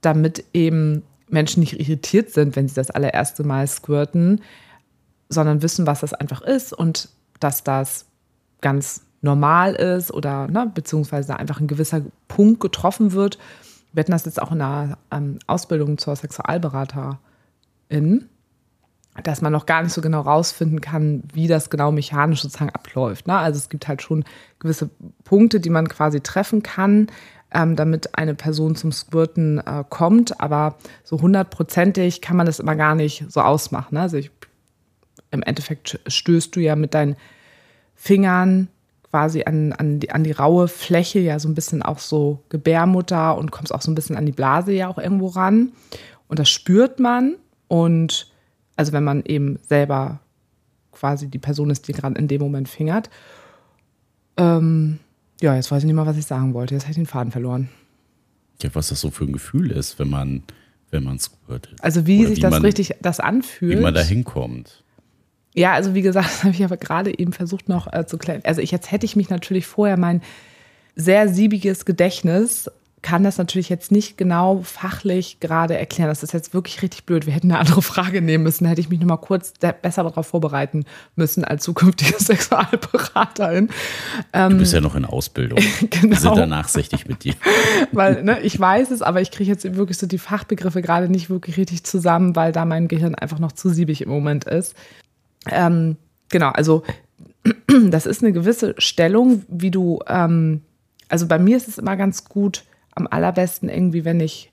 damit 0.00 0.44
eben 0.52 1.02
Menschen 1.28 1.60
nicht 1.60 1.80
irritiert 1.80 2.30
sind, 2.30 2.56
wenn 2.56 2.68
sie 2.68 2.74
das 2.74 2.90
allererste 2.90 3.44
Mal 3.44 3.66
squirten, 3.66 4.42
sondern 5.32 5.62
wissen, 5.62 5.86
was 5.86 6.00
das 6.00 6.14
einfach 6.14 6.42
ist 6.42 6.72
und 6.72 7.08
dass 7.40 7.64
das 7.64 8.06
ganz 8.60 9.02
normal 9.22 9.74
ist 9.74 10.12
oder 10.12 10.48
ne, 10.48 10.70
beziehungsweise 10.72 11.36
einfach 11.36 11.60
ein 11.60 11.68
gewisser 11.68 12.02
Punkt 12.28 12.60
getroffen 12.60 13.12
wird. 13.12 13.38
Wir 13.92 14.00
hatten 14.00 14.12
das 14.12 14.24
jetzt 14.24 14.40
auch 14.42 14.52
in 14.52 14.60
einer 14.60 14.98
ähm, 15.10 15.38
Ausbildung 15.46 15.98
zur 15.98 16.16
Sexualberaterin, 16.16 17.18
dass 19.22 19.42
man 19.42 19.52
noch 19.52 19.66
gar 19.66 19.82
nicht 19.82 19.92
so 19.92 20.00
genau 20.00 20.22
rausfinden 20.22 20.80
kann, 20.80 21.22
wie 21.32 21.46
das 21.46 21.70
genau 21.70 21.92
mechanisch 21.92 22.42
sozusagen 22.42 22.70
abläuft. 22.70 23.26
Ne? 23.26 23.36
Also 23.36 23.58
es 23.58 23.68
gibt 23.68 23.86
halt 23.86 24.02
schon 24.02 24.24
gewisse 24.58 24.90
Punkte, 25.24 25.60
die 25.60 25.70
man 25.70 25.88
quasi 25.88 26.20
treffen 26.20 26.62
kann, 26.62 27.08
ähm, 27.52 27.76
damit 27.76 28.16
eine 28.16 28.34
Person 28.34 28.74
zum 28.74 28.90
Squirten 28.92 29.58
äh, 29.58 29.84
kommt, 29.88 30.40
aber 30.40 30.76
so 31.04 31.20
hundertprozentig 31.20 32.22
kann 32.22 32.36
man 32.36 32.46
das 32.46 32.58
immer 32.58 32.76
gar 32.76 32.94
nicht 32.94 33.26
so 33.28 33.42
ausmachen. 33.42 33.94
Ne? 33.94 34.00
Also 34.00 34.16
ich, 34.16 34.30
im 35.32 35.42
Endeffekt 35.42 36.00
stößt 36.06 36.54
du 36.54 36.60
ja 36.60 36.76
mit 36.76 36.94
deinen 36.94 37.16
Fingern 37.94 38.68
quasi 39.10 39.42
an, 39.44 39.72
an, 39.72 40.00
die, 40.00 40.10
an 40.10 40.24
die 40.24 40.32
raue 40.32 40.68
Fläche, 40.68 41.18
ja 41.18 41.38
so 41.38 41.48
ein 41.48 41.54
bisschen 41.54 41.82
auch 41.82 41.98
so 41.98 42.42
Gebärmutter 42.48 43.36
und 43.36 43.50
kommst 43.50 43.74
auch 43.74 43.82
so 43.82 43.90
ein 43.90 43.94
bisschen 43.94 44.16
an 44.16 44.24
die 44.26 44.32
Blase 44.32 44.72
ja 44.72 44.88
auch 44.88 44.98
irgendwo 44.98 45.26
ran. 45.28 45.72
Und 46.28 46.38
das 46.38 46.48
spürt 46.48 46.98
man. 46.98 47.34
Und 47.68 48.30
also 48.76 48.92
wenn 48.92 49.04
man 49.04 49.22
eben 49.24 49.58
selber 49.68 50.20
quasi 50.92 51.28
die 51.28 51.38
Person 51.38 51.70
ist, 51.70 51.88
die 51.88 51.92
gerade 51.92 52.18
in 52.18 52.28
dem 52.28 52.40
Moment 52.40 52.68
fingert. 52.68 53.10
Ähm, 54.36 54.98
ja, 55.40 55.54
jetzt 55.56 55.70
weiß 55.70 55.82
ich 55.82 55.86
nicht 55.86 55.94
mal, 55.94 56.06
was 56.06 56.16
ich 56.16 56.26
sagen 56.26 56.54
wollte. 56.54 56.74
Jetzt 56.74 56.84
habe 56.84 56.92
ich 56.92 56.96
den 56.96 57.06
Faden 57.06 57.32
verloren. 57.32 57.68
Ja, 58.62 58.70
was 58.74 58.88
das 58.88 59.00
so 59.00 59.10
für 59.10 59.24
ein 59.24 59.32
Gefühl 59.32 59.70
ist, 59.72 59.98
wenn 59.98 60.08
man, 60.08 60.42
wenn 60.90 61.04
man 61.04 61.18
squirtet. 61.18 61.76
Also 61.82 62.06
wie 62.06 62.20
Oder 62.20 62.28
sich 62.28 62.36
wie 62.38 62.42
das 62.42 62.50
man- 62.50 62.62
richtig 62.62 62.94
das 63.00 63.20
anfühlt. 63.20 63.78
Wie 63.78 63.82
man 63.82 63.94
da 63.94 64.02
hinkommt. 64.02 64.84
Ja, 65.54 65.72
also 65.72 65.94
wie 65.94 66.02
gesagt, 66.02 66.26
das 66.30 66.44
habe 66.44 66.54
ich 66.54 66.64
aber 66.64 66.76
gerade 66.76 67.18
eben 67.18 67.32
versucht 67.32 67.68
noch 67.68 67.92
äh, 67.92 68.06
zu 68.06 68.18
klären. 68.18 68.42
Also 68.44 68.60
ich, 68.60 68.70
jetzt 68.70 68.90
hätte 68.90 69.06
ich 69.06 69.16
mich 69.16 69.30
natürlich 69.30 69.66
vorher 69.66 69.96
mein 69.96 70.22
sehr 70.94 71.28
siebiges 71.28 71.84
Gedächtnis 71.84 72.70
kann 73.02 73.24
das 73.24 73.36
natürlich 73.36 73.68
jetzt 73.68 73.90
nicht 73.90 74.16
genau 74.16 74.62
fachlich 74.62 75.40
gerade 75.40 75.76
erklären. 75.76 76.08
Das 76.08 76.22
ist 76.22 76.32
jetzt 76.32 76.54
wirklich 76.54 76.82
richtig 76.82 77.04
blöd. 77.04 77.26
Wir 77.26 77.32
hätten 77.32 77.50
eine 77.50 77.58
andere 77.58 77.82
Frage 77.82 78.22
nehmen 78.22 78.44
müssen. 78.44 78.62
Da 78.64 78.70
hätte 78.70 78.80
ich 78.80 78.88
mich 78.90 79.00
noch 79.00 79.08
mal 79.08 79.16
kurz 79.16 79.52
besser 79.82 80.04
darauf 80.04 80.28
vorbereiten 80.28 80.84
müssen 81.16 81.44
als 81.44 81.64
zukünftige 81.64 82.14
Sexualberaterin. 82.22 83.70
Du 84.32 84.56
bist 84.56 84.72
ja 84.72 84.80
noch 84.80 84.94
in 84.94 85.04
Ausbildung. 85.04 85.58
Wir 85.58 85.88
Genau. 85.88 86.16
sind 86.16 86.36
da 86.36 86.46
nachsichtig 86.46 87.08
mit 87.08 87.24
dir. 87.24 87.34
weil 87.90 88.22
ne, 88.22 88.40
ich 88.40 88.58
weiß 88.58 88.92
es, 88.92 89.02
aber 89.02 89.20
ich 89.20 89.32
kriege 89.32 89.50
jetzt 89.50 89.74
wirklich 89.74 89.98
so 89.98 90.06
die 90.06 90.18
Fachbegriffe 90.18 90.80
gerade 90.80 91.08
nicht 91.08 91.28
wirklich 91.28 91.56
richtig 91.56 91.82
zusammen, 91.82 92.36
weil 92.36 92.52
da 92.52 92.64
mein 92.64 92.86
Gehirn 92.86 93.16
einfach 93.16 93.40
noch 93.40 93.52
zu 93.52 93.68
siebig 93.68 94.02
im 94.02 94.10
Moment 94.10 94.44
ist. 94.44 94.76
Ähm, 95.50 95.96
genau, 96.28 96.50
also 96.50 96.82
das 97.90 98.06
ist 98.06 98.22
eine 98.22 98.32
gewisse 98.32 98.74
Stellung, 98.78 99.42
wie 99.48 99.70
du, 99.70 100.00
ähm, 100.06 100.62
also 101.08 101.26
bei 101.26 101.38
mir 101.38 101.56
ist 101.56 101.68
es 101.68 101.78
immer 101.78 101.96
ganz 101.96 102.24
gut, 102.24 102.64
am 102.94 103.06
allerbesten 103.10 103.68
irgendwie, 103.68 104.04
wenn 104.04 104.20
ich, 104.20 104.52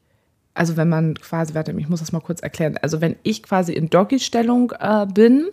also 0.53 0.77
wenn 0.77 0.89
man 0.89 1.15
quasi, 1.15 1.53
warte, 1.53 1.74
ich 1.77 1.89
muss 1.89 2.00
das 2.00 2.12
mal 2.12 2.22
kurz 2.22 2.41
erklären, 2.41 2.77
also 2.81 3.01
wenn 3.01 3.15
ich 3.24 3.43
quasi 3.43 3.74
in 3.74 3.89
Doggy-Stellung 3.89 4.74
äh, 4.79 5.05
bin 5.05 5.48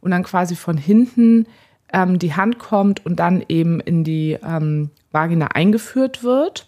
und 0.00 0.10
dann 0.10 0.22
quasi 0.22 0.56
von 0.56 0.76
hinten 0.76 1.46
ähm, 1.92 2.18
die 2.18 2.34
Hand 2.34 2.58
kommt 2.58 3.04
und 3.04 3.16
dann 3.16 3.44
eben 3.48 3.80
in 3.80 4.04
die 4.04 4.38
ähm, 4.42 4.90
Vagina 5.10 5.48
eingeführt 5.48 6.22
wird. 6.22 6.66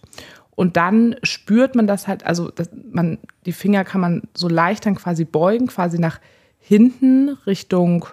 Und 0.51 0.77
dann 0.77 1.17
spürt 1.23 1.75
man 1.75 1.87
das 1.87 2.07
halt, 2.07 2.27
also 2.27 2.51
man, 2.91 3.19
die 3.47 3.53
Finger 3.53 3.85
kann 3.85 4.01
man 4.01 4.23
so 4.35 4.49
leicht 4.49 4.85
dann 4.85 4.95
quasi 4.95 5.25
beugen, 5.25 5.69
quasi 5.69 5.99
nach 5.99 6.21
hinten 6.61 7.31
Richtung, 7.47 8.07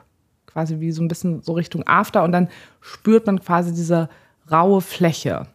quasi 0.45 0.79
wie 0.79 0.91
so 0.91 1.03
ein 1.03 1.07
bisschen 1.07 1.41
so 1.43 1.53
Richtung 1.53 1.85
After 1.85 2.23
und 2.23 2.31
dann 2.31 2.49
spürt 2.81 3.27
man 3.27 3.39
quasi 3.39 3.73
diese 3.73 4.09
raue 4.51 4.81
Fläche. 4.81 5.47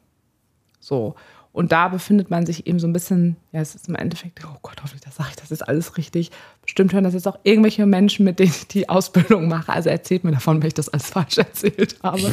So. 0.79 1.15
Und 1.53 1.71
da 1.71 1.89
befindet 1.89 2.31
man 2.31 2.47
sich 2.47 2.67
eben 2.67 2.79
so 2.79 2.87
ein 2.87 2.95
bisschen, 2.95 3.37
ja, 3.53 3.61
es 3.61 3.75
ist 3.75 3.87
im 3.87 3.95
Endeffekt, 3.95 4.41
oh 4.45 4.57
Gott, 4.63 4.77
hoffentlich, 4.83 5.03
das 5.03 5.17
sage 5.17 5.29
ich, 5.31 5.37
das 5.37 5.51
ist 5.51 5.61
alles 5.63 5.99
richtig. 5.99 6.31
Bestimmt 6.63 6.95
hören 6.95 7.05
das 7.05 7.13
jetzt 7.13 7.29
auch 7.29 7.39
irgendwelche 7.43 7.85
Menschen, 7.85 8.25
mit 8.25 8.39
denen 8.39 8.53
ich 8.53 8.69
die 8.69 8.89
Ausbildung 8.89 9.49
mache. 9.49 9.71
Also 9.71 9.91
erzählt 9.91 10.25
mir 10.25 10.33
davon, 10.33 10.63
wenn 10.63 10.69
ich 10.69 10.75
das 10.75 10.89
alles 10.89 11.11
falsch 11.11 11.37
erzählt 11.39 11.97
habe. 12.03 12.33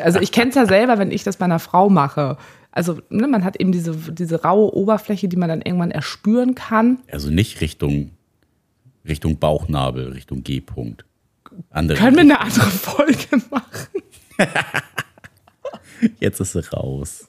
Also 0.00 0.20
ich 0.20 0.30
kenne 0.30 0.50
es 0.50 0.54
ja 0.54 0.66
selber, 0.66 0.98
wenn 0.98 1.10
ich 1.10 1.24
das 1.24 1.36
bei 1.36 1.46
einer 1.46 1.58
Frau 1.58 1.90
mache. 1.90 2.36
Also 2.70 3.00
ne, 3.10 3.26
man 3.26 3.44
hat 3.44 3.56
eben 3.56 3.72
diese, 3.72 3.96
diese 3.96 4.42
raue 4.42 4.72
Oberfläche, 4.72 5.26
die 5.26 5.36
man 5.36 5.48
dann 5.48 5.62
irgendwann 5.62 5.90
erspüren 5.90 6.54
kann. 6.54 6.98
Also 7.10 7.30
nicht 7.30 7.60
Richtung, 7.60 8.12
Richtung 9.08 9.38
Bauchnabel, 9.38 10.12
Richtung 10.12 10.42
G-Punkt. 10.42 11.04
Andere 11.70 11.98
Können 11.98 12.16
wir 12.16 12.20
eine 12.22 12.40
andere 12.40 12.66
Folge 12.70 13.16
machen? 13.50 14.02
Jetzt 16.20 16.40
ist 16.40 16.52
sie 16.52 16.60
raus. 16.72 17.28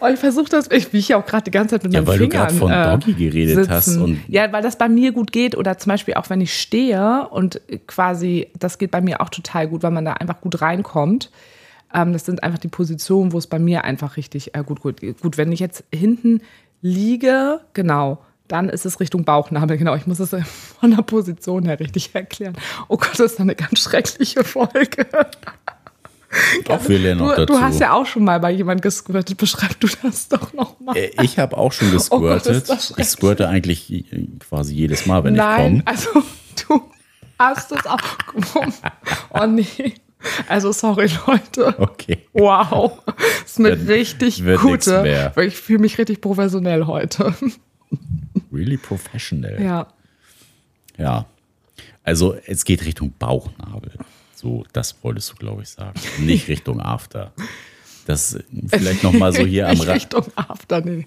Oh, 0.00 0.06
ich 0.12 0.18
versuche 0.20 0.50
das, 0.50 0.70
ich, 0.70 0.92
wie 0.92 0.98
ich 0.98 1.08
ja 1.08 1.16
auch 1.16 1.24
gerade 1.24 1.44
die 1.44 1.50
ganze 1.50 1.76
Zeit 1.76 1.84
mit 1.84 1.94
Ja, 1.94 2.00
meinen 2.00 2.08
weil 2.08 2.18
du 2.18 2.24
Fingern 2.24 2.46
gerade 2.48 2.54
von 2.56 2.70
äh, 2.70 2.90
Doggy 2.90 3.14
geredet 3.14 3.54
sitzen. 3.56 3.70
hast 3.70 3.96
und- 3.96 4.20
ja, 4.28 4.52
weil 4.52 4.62
das 4.62 4.76
bei 4.76 4.88
mir 4.90 5.12
gut 5.12 5.32
geht 5.32 5.56
oder 5.56 5.78
zum 5.78 5.90
Beispiel 5.90 6.12
auch 6.14 6.28
wenn 6.28 6.42
ich 6.42 6.60
stehe 6.60 7.26
und 7.30 7.60
quasi, 7.86 8.48
das 8.58 8.76
geht 8.76 8.90
bei 8.90 9.00
mir 9.00 9.22
auch 9.22 9.30
total 9.30 9.66
gut, 9.68 9.82
weil 9.82 9.92
man 9.92 10.04
da 10.04 10.12
einfach 10.12 10.42
gut 10.42 10.60
reinkommt. 10.60 11.30
Ähm, 11.94 12.12
das 12.12 12.26
sind 12.26 12.42
einfach 12.42 12.58
die 12.58 12.68
Positionen, 12.68 13.32
wo 13.32 13.38
es 13.38 13.46
bei 13.46 13.58
mir 13.58 13.84
einfach 13.84 14.18
richtig 14.18 14.54
äh, 14.54 14.62
gut, 14.62 14.80
gut 14.80 15.00
geht. 15.00 15.22
Gut, 15.22 15.38
wenn 15.38 15.50
ich 15.52 15.60
jetzt 15.60 15.84
hinten 15.90 16.42
liege, 16.82 17.60
genau, 17.72 18.18
dann 18.48 18.68
ist 18.68 18.86
es 18.86 19.00
Richtung 19.00 19.24
Bauchnabel. 19.24 19.76
Genau, 19.76 19.94
ich 19.94 20.06
muss 20.06 20.18
es 20.20 20.30
von 20.80 20.90
der 20.90 21.02
Position 21.02 21.64
her 21.64 21.78
richtig 21.80 22.14
erklären. 22.14 22.56
Oh 22.88 22.96
Gott, 22.96 23.12
das 23.18 23.32
ist 23.32 23.40
eine 23.40 23.54
ganz 23.54 23.80
schreckliche 23.80 24.44
Folge. 24.44 25.06
Auch 26.68 26.86
wir 26.88 26.98
lernen 26.98 27.20
Du, 27.20 27.24
noch 27.26 27.36
dazu. 27.36 27.46
du 27.54 27.60
hast 27.60 27.80
ja 27.80 27.92
auch 27.92 28.04
schon 28.04 28.24
mal 28.24 28.40
bei 28.40 28.50
jemandem 28.50 28.82
gesquirtet. 28.82 29.38
Beschreib 29.38 29.78
du 29.80 29.88
das 30.02 30.28
doch 30.28 30.52
nochmal. 30.52 30.96
Äh, 30.96 31.10
ich 31.22 31.38
habe 31.38 31.56
auch 31.56 31.72
schon 31.72 31.88
Oh 32.10 32.20
Gott, 32.20 32.42
gesquirtet. 32.44 32.56
ist 32.62 32.68
das 32.70 32.94
ich 32.98 33.06
squirte 33.06 33.48
eigentlich 33.48 33.90
äh, 33.92 34.26
quasi 34.40 34.74
jedes 34.74 35.06
Mal, 35.06 35.24
wenn 35.24 35.34
Nein, 35.34 35.76
ich 35.76 35.86
also 35.88 36.10
du 36.68 36.82
hast 37.38 37.72
es 37.72 37.86
auch. 37.86 37.98
Oh 39.30 39.46
nee. 39.46 39.94
Also 40.48 40.72
sorry, 40.72 41.08
Leute. 41.26 41.72
komme. 41.74 41.78
Okay. 41.78 42.26
Wow. 42.32 43.00
Das 43.06 43.52
ist 43.52 43.58
Wird- 43.58 43.88
richtig 43.88 44.44
wird 44.44 44.60
gute. 44.60 45.32
Ich 45.40 45.56
fühle 45.56 45.78
mich 45.78 45.96
richtig 45.98 46.20
professionell 46.20 46.86
heute. 46.86 47.32
Really 48.52 48.76
professional. 48.76 49.60
Ja. 49.62 49.86
Ja. 50.98 51.26
Also 52.02 52.36
es 52.46 52.64
geht 52.64 52.84
Richtung 52.84 53.12
Bauchnabel. 53.18 53.92
So, 54.34 54.64
das 54.72 54.96
wolltest 55.02 55.32
du, 55.32 55.36
glaube 55.36 55.62
ich, 55.62 55.70
sagen. 55.70 55.98
Nicht 56.20 56.48
Richtung 56.48 56.80
After. 56.80 57.32
Das 58.06 58.38
vielleicht 58.68 59.02
noch 59.02 59.12
mal 59.12 59.32
so 59.32 59.44
hier 59.44 59.68
am 59.68 59.80
Rand. 59.80 59.96
Richtung 59.96 60.24
After, 60.36 60.80
nee. 60.80 61.06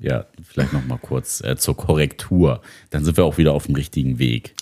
Ja, 0.00 0.26
vielleicht 0.42 0.72
noch 0.72 0.84
mal 0.86 0.98
kurz 0.98 1.42
äh, 1.42 1.56
zur 1.56 1.76
Korrektur. 1.76 2.62
Dann 2.90 3.04
sind 3.04 3.16
wir 3.16 3.24
auch 3.24 3.36
wieder 3.36 3.52
auf 3.52 3.66
dem 3.66 3.74
richtigen 3.74 4.18
Weg. 4.18 4.54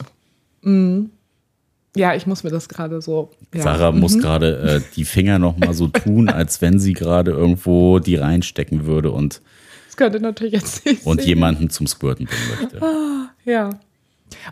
Ja, 1.97 2.15
ich 2.15 2.27
muss 2.27 2.43
mir 2.43 2.51
das 2.51 2.69
gerade 2.69 3.01
so. 3.01 3.31
Ja. 3.55 3.63
Sarah 3.63 3.93
muss 3.93 4.19
gerade 4.19 4.59
äh, 4.59 4.95
die 4.97 5.05
Finger 5.05 5.39
noch 5.39 5.57
mal 5.57 5.73
so 5.75 5.89
tun, 5.89 6.29
als 6.29 6.61
wenn 6.61 6.79
sie 6.79 6.93
gerade 6.93 7.31
irgendwo 7.31 7.99
die 7.99 8.17
reinstecken 8.17 8.85
würde 8.87 9.13
und, 9.13 9.41
Das 9.97 10.05
könnte 10.05 10.21
natürlich 10.21 10.53
jetzt 10.53 10.85
nicht 10.85 11.07
und 11.07 11.21
sehen. 11.21 11.29
jemanden 11.29 11.71
zum 11.71 11.87
Squirten 11.87 12.27
bringen 12.27 12.61
möchte. 12.61 13.31
Ja. 13.45 13.71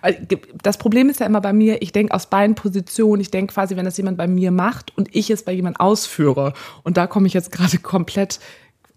Weil 0.01 0.27
Das 0.63 0.79
Problem 0.79 1.11
ist 1.11 1.21
ja 1.21 1.27
immer 1.27 1.41
bei 1.43 1.53
mir, 1.53 1.83
ich 1.83 1.93
denke 1.93 2.15
aus 2.15 2.27
beiden 2.27 2.55
Positionen. 2.55 3.21
Ich 3.21 3.31
denke 3.31 3.53
quasi, 3.53 3.77
wenn 3.77 3.85
das 3.85 3.97
jemand 3.97 4.17
bei 4.17 4.27
mir 4.27 4.51
macht 4.51 4.97
und 4.97 5.15
ich 5.15 5.29
es 5.31 5.43
bei 5.43 5.53
jemand 5.53 5.81
ausführe. 5.81 6.55
Und 6.83 6.97
da 6.97 7.07
komme 7.07 7.27
ich 7.27 7.35
jetzt 7.35 7.53
gerade 7.53 7.77
komplett 7.79 8.41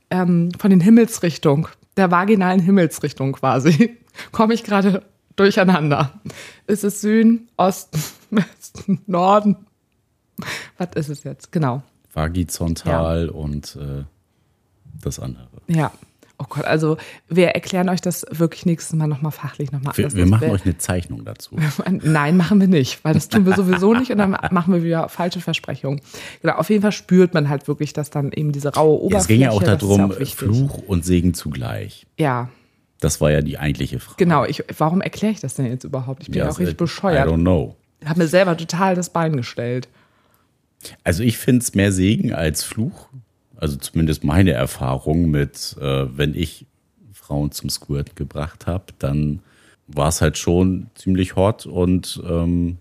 ähm, 0.10 0.51
von 0.58 0.70
den 0.70 0.80
Himmelsrichtung, 0.80 1.68
der 1.98 2.12
vaginalen 2.12 2.62
Himmelsrichtung 2.62 3.34
quasi, 3.34 3.98
komme 4.32 4.54
ich 4.54 4.63
gerade 4.63 5.04
durcheinander. 5.36 6.13
Ist 6.66 6.86
es 6.86 7.01
Süden, 7.01 7.50
Osten, 7.58 8.01
Westen, 8.30 9.01
Norden? 9.06 9.58
Was 10.77 10.89
ist 10.96 11.10
es 11.10 11.24
jetzt? 11.24 11.51
Genau. 11.51 11.84
Vagizontal 12.13 13.27
und 13.30 13.75
äh, 13.75 14.04
das 15.04 15.20
andere. 15.20 15.48
Ja. 15.68 15.92
Oh 16.39 16.46
Gott, 16.48 16.65
also 16.65 16.98
wir 17.27 17.48
erklären 17.50 17.89
euch 17.89 18.00
das 18.00 18.24
wirklich 18.29 18.65
nächstes 18.67 18.96
Mal 18.96 19.08
nochmal 19.08 19.32
fachlich 19.32 19.72
nochmal. 19.72 19.98
Wir, 19.98 20.13
wir 20.13 20.27
machen 20.27 20.51
euch 20.51 20.65
eine 20.65 20.77
Zeichnung 20.77 21.25
dazu. 21.25 21.56
Nein, 21.89 22.38
machen 22.38 22.60
wir 22.62 22.67
nicht, 22.67 23.03
weil 23.03 23.15
das 23.15 23.27
tun 23.27 23.48
wir 23.48 23.56
sowieso 23.56 23.96
nicht 23.96 24.12
und 24.12 24.20
dann 24.20 24.32
machen 24.51 24.72
wir 24.72 24.84
wieder 24.84 25.10
falsche 25.10 25.41
Versprechungen. 25.41 26.00
Genau, 26.44 26.53
auf 26.53 26.70
jeden 26.70 26.84
Fall 26.84 26.91
spürt 26.91 27.34
man 27.34 27.50
halt 27.50 27.67
wirklich, 27.67 27.94
dass 27.94 28.12
dann 28.12 28.32
eben 28.32 28.51
diese 28.51 28.72
raue 28.74 29.00
Oberfläche. 29.01 29.22
es 29.22 29.27
ging 29.27 29.41
ja 29.41 29.50
auch 29.50 29.63
darum, 29.63 30.12
auch 30.12 30.20
wichtig. 30.20 30.36
Fluch 30.36 30.77
und 30.88 31.03
Segen 31.03 31.34
zugleich. 31.34 32.06
Ja, 32.20 32.50
Das 33.00 33.20
war 33.20 33.32
ja 33.32 33.41
die 33.41 33.58
eigentliche 33.58 34.00
Frage. 34.00 34.17
genau. 34.17 34.46
Ich, 34.46 34.63
warum 34.77 35.01
erkläre 35.01 35.34
ich 35.34 35.39
das 35.39 35.56
denn 35.56 35.65
jetzt 35.65 35.86
überhaupt? 35.86 36.22
Ich 36.22 36.29
bin 36.29 36.38
ja, 36.39 36.50
auch 36.50 36.60
äh, 36.60 36.63
richtig 36.63 36.77
bescheuert. 36.77 37.27
I 37.27 37.32
don't 37.32 37.41
know. 37.41 37.75
Habe 38.06 38.20
mir 38.20 38.27
selber 38.27 38.56
total 38.56 38.94
das 38.94 39.10
Bein 39.10 39.36
gestellt. 39.38 39.88
Also 41.03 41.24
ich 41.24 41.39
finde 41.39 41.63
es 41.63 41.74
mehr 41.74 41.91
Segen 41.91 42.32
als 42.34 42.63
Fluch. 42.63 43.10
Also 43.58 43.78
zumindest 43.78 44.24
meine 44.24 44.52
Erfahrung 44.52 45.30
mit, 45.30 45.76
äh, 45.80 46.06
wenn 46.18 46.36
ich 46.36 46.66
Frauen 47.12 47.52
zum 47.52 47.70
Squirt 47.70 48.16
gebracht 48.16 48.68
habe, 48.68 48.86
dann 49.00 49.42
war 49.88 50.10
es 50.10 50.22
halt 50.22 50.38
schon 50.38 50.88
ziemlich 50.96 51.36
hot 51.36 51.66
und 51.66 52.22
ähm, 52.28 52.78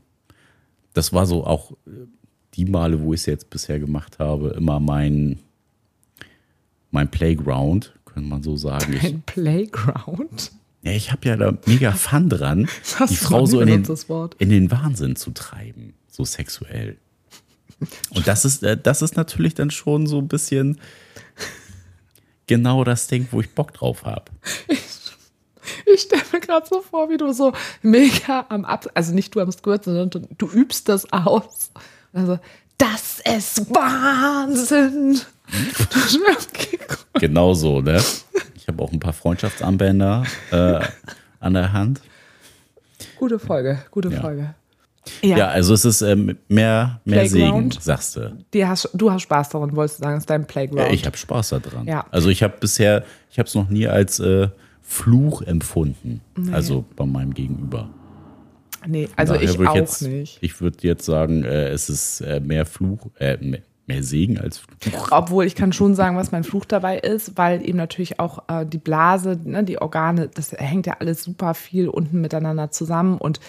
das 0.92 1.12
war 1.12 1.26
so 1.26 1.45
auch 1.45 1.73
äh, 1.87 2.06
die 2.54 2.64
Male, 2.64 3.00
wo 3.02 3.12
ich 3.12 3.21
es 3.21 3.26
jetzt 3.26 3.50
bisher 3.50 3.78
gemacht 3.78 4.18
habe, 4.18 4.50
immer 4.50 4.80
mein, 4.80 5.38
mein 6.90 7.11
Playground, 7.11 7.95
könnte 8.04 8.28
man 8.28 8.42
so 8.42 8.56
sagen. 8.56 8.95
Ich, 8.95 9.04
Ein 9.04 9.23
Playground? 9.23 10.52
ja, 10.83 10.92
ich 10.92 11.12
habe 11.12 11.28
ja 11.28 11.37
da 11.37 11.56
mega 11.66 11.92
Fun 11.92 12.28
dran, 12.28 12.68
die 13.09 13.16
Frau 13.16 13.47
so 13.47 13.61
in 13.61 13.68
den, 13.68 13.97
in 14.38 14.49
den 14.49 14.71
Wahnsinn 14.71 15.16
zu 15.16 15.33
treiben, 15.33 15.95
so 16.09 16.25
sexuell. 16.25 16.97
Und 18.14 18.26
das 18.26 18.45
ist, 18.45 18.62
äh, 18.62 18.76
das 18.76 19.02
ist 19.02 19.16
natürlich 19.16 19.54
dann 19.54 19.71
schon 19.71 20.06
so 20.06 20.18
ein 20.18 20.28
bisschen 20.28 20.80
genau 22.47 22.85
das 22.85 23.06
Ding, 23.06 23.28
wo 23.30 23.40
ich 23.40 23.54
Bock 23.54 23.73
drauf 23.75 24.04
habe. 24.04 24.25
Ich 25.85 26.02
stelle 26.02 26.23
mir 26.33 26.40
gerade 26.40 26.66
so 26.66 26.80
vor, 26.80 27.11
wie 27.11 27.16
du 27.16 27.33
so 27.33 27.52
mega 27.83 28.47
am 28.49 28.64
Ab, 28.64 28.87
also 28.95 29.12
nicht 29.12 29.35
du 29.35 29.40
am 29.40 29.50
Squirt, 29.50 29.85
sondern 29.85 30.11
du, 30.11 30.21
du 30.38 30.49
übst 30.49 30.88
das 30.88 31.12
aus. 31.12 31.71
Also, 32.12 32.38
das 32.78 33.21
ist 33.21 33.68
Wahnsinn. 33.75 35.21
gut. 35.49 37.06
Genau 37.21 37.54
so, 37.54 37.80
ne? 37.80 38.02
Ich 38.56 38.68
habe 38.68 38.83
auch 38.83 38.92
ein 38.92 39.00
paar 39.00 39.14
Freundschaftsarmbänder 39.14 40.25
äh, 40.50 40.80
an 41.40 41.54
der 41.54 41.73
Hand. 41.73 42.02
Gute 43.18 43.38
Folge, 43.38 43.83
gute 43.90 44.11
Ja. 44.11 44.21
Folge. 44.21 44.54
Ja, 45.22 45.48
also 45.48 45.75
es 45.75 45.84
ist 45.84 46.02
ähm, 46.02 46.36
mehr, 46.48 47.00
mehr 47.04 47.28
Segen, 47.28 47.70
sagst 47.70 48.16
du. 48.16 48.66
Hast, 48.66 48.90
du 48.92 49.10
hast 49.12 49.22
Spaß 49.22 49.50
daran, 49.50 49.75
wolltest 49.76 50.00
du 50.00 50.04
sagen, 50.04 50.18
ist 50.18 50.28
dein 50.28 50.42
Ja, 50.42 50.46
Playground. 50.46 50.92
ich 50.92 51.06
habe 51.06 51.16
Spaß 51.16 51.50
daran. 51.50 51.86
Ja. 51.86 52.06
Also 52.10 52.28
ich 52.28 52.42
habe 52.42 52.54
bisher, 52.58 53.04
ich 53.30 53.38
habe 53.38 53.46
es 53.46 53.54
noch 53.54 53.68
nie 53.68 53.86
als 53.86 54.18
äh, 54.20 54.48
Fluch 54.82 55.42
empfunden. 55.42 56.20
Also 56.52 56.84
bei 56.96 57.06
meinem 57.06 57.34
Gegenüber. 57.34 57.88
nee, 58.86 59.08
also 59.16 59.34
ich 59.34 59.58
auch 59.58 59.75
jetzt, 59.75 60.02
nicht. 60.02 60.38
Ich 60.40 60.60
würde 60.60 60.78
jetzt 60.82 61.04
sagen, 61.04 61.44
äh, 61.44 61.68
es 61.68 61.88
ist 61.88 62.20
äh, 62.20 62.40
mehr 62.40 62.66
Fluch, 62.66 63.10
äh, 63.18 63.36
mehr, 63.38 63.62
mehr 63.86 64.02
Segen 64.02 64.38
als 64.38 64.58
Fluch. 64.58 65.08
Obwohl 65.10 65.44
ich 65.44 65.54
kann 65.54 65.72
schon 65.72 65.94
sagen, 65.94 66.16
was 66.16 66.32
mein 66.32 66.44
Fluch 66.44 66.64
dabei 66.64 66.98
ist, 66.98 67.36
weil 67.36 67.66
eben 67.66 67.78
natürlich 67.78 68.18
auch 68.20 68.44
äh, 68.48 68.66
die 68.66 68.78
Blase, 68.78 69.38
ne, 69.44 69.64
die 69.64 69.80
Organe, 69.80 70.28
das 70.32 70.52
hängt 70.52 70.86
ja 70.86 70.96
alles 71.00 71.22
super 71.22 71.54
viel 71.54 71.88
unten 71.88 72.20
miteinander 72.20 72.70
zusammen 72.70 73.18
und 73.18 73.40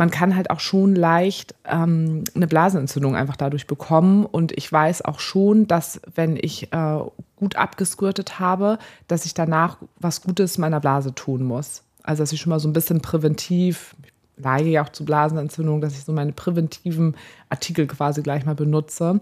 man 0.00 0.10
kann 0.10 0.34
halt 0.34 0.48
auch 0.48 0.60
schon 0.60 0.94
leicht 0.94 1.54
ähm, 1.66 2.24
eine 2.34 2.46
Blasenentzündung 2.46 3.14
einfach 3.16 3.36
dadurch 3.36 3.66
bekommen. 3.66 4.24
Und 4.24 4.50
ich 4.56 4.72
weiß 4.72 5.04
auch 5.04 5.20
schon, 5.20 5.68
dass 5.68 6.00
wenn 6.14 6.38
ich 6.40 6.72
äh, 6.72 7.00
gut 7.36 7.56
abgesquirtet 7.56 8.40
habe, 8.40 8.78
dass 9.08 9.26
ich 9.26 9.34
danach 9.34 9.76
was 9.98 10.22
Gutes 10.22 10.56
meiner 10.56 10.80
Blase 10.80 11.14
tun 11.14 11.42
muss. 11.42 11.82
Also 12.02 12.22
dass 12.22 12.32
ich 12.32 12.40
schon 12.40 12.48
mal 12.48 12.60
so 12.60 12.66
ein 12.66 12.72
bisschen 12.72 13.02
präventiv, 13.02 13.94
ich 14.38 14.42
neige 14.42 14.70
ja 14.70 14.82
auch 14.82 14.88
zu 14.88 15.04
Blasenentzündung, 15.04 15.82
dass 15.82 15.92
ich 15.92 16.04
so 16.04 16.14
meine 16.14 16.32
präventiven 16.32 17.14
Artikel 17.50 17.86
quasi 17.86 18.22
gleich 18.22 18.46
mal 18.46 18.54
benutze, 18.54 19.20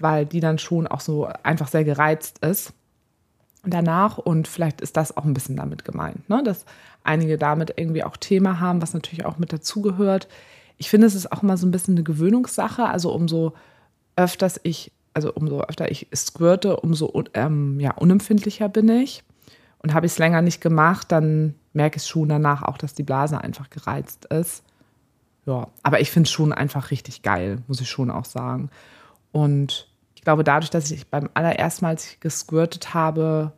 weil 0.00 0.26
die 0.26 0.40
dann 0.40 0.58
schon 0.58 0.88
auch 0.88 1.00
so 1.00 1.28
einfach 1.44 1.68
sehr 1.68 1.84
gereizt 1.84 2.44
ist 2.44 2.72
danach 3.64 4.18
und 4.18 4.48
vielleicht 4.48 4.80
ist 4.80 4.96
das 4.96 5.16
auch 5.16 5.24
ein 5.24 5.34
bisschen 5.34 5.56
damit 5.56 5.84
gemeint, 5.84 6.28
ne? 6.28 6.42
dass 6.44 6.64
einige 7.04 7.38
damit 7.38 7.74
irgendwie 7.76 8.04
auch 8.04 8.16
Thema 8.16 8.60
haben, 8.60 8.82
was 8.82 8.94
natürlich 8.94 9.24
auch 9.24 9.38
mit 9.38 9.52
dazugehört. 9.52 10.28
Ich 10.76 10.90
finde, 10.90 11.06
es 11.06 11.14
ist 11.14 11.32
auch 11.32 11.42
immer 11.42 11.56
so 11.56 11.66
ein 11.66 11.70
bisschen 11.70 11.94
eine 11.94 12.04
Gewöhnungssache. 12.04 12.84
Also 12.84 13.12
umso 13.12 13.54
öfters 14.16 14.60
ich, 14.62 14.92
also 15.14 15.32
umso 15.32 15.60
öfter 15.62 15.90
ich 15.90 16.08
squirte, 16.14 16.76
umso 16.76 17.24
ähm, 17.34 17.80
ja, 17.80 17.92
unempfindlicher 17.92 18.68
bin 18.68 18.88
ich. 18.88 19.24
Und 19.80 19.94
habe 19.94 20.06
ich 20.06 20.12
es 20.12 20.18
länger 20.18 20.42
nicht 20.42 20.60
gemacht, 20.60 21.12
dann 21.12 21.54
merke 21.72 21.98
ich 21.98 22.06
schon 22.06 22.28
danach 22.28 22.62
auch, 22.62 22.78
dass 22.78 22.94
die 22.94 23.04
Blase 23.04 23.40
einfach 23.40 23.70
gereizt 23.70 24.26
ist. 24.26 24.64
Ja, 25.46 25.68
aber 25.82 26.00
ich 26.00 26.10
finde 26.10 26.26
es 26.26 26.32
schon 26.32 26.52
einfach 26.52 26.90
richtig 26.90 27.22
geil, 27.22 27.62
muss 27.68 27.80
ich 27.80 27.88
schon 27.88 28.10
auch 28.10 28.24
sagen. 28.24 28.70
Und 29.32 29.88
ich 30.14 30.22
glaube, 30.22 30.44
dadurch, 30.44 30.70
dass 30.70 30.90
ich 30.90 31.06
beim 31.06 31.30
allerersten 31.32 31.84
Mal, 31.84 31.96
gesquirtet 32.20 32.92
habe, 32.92 33.52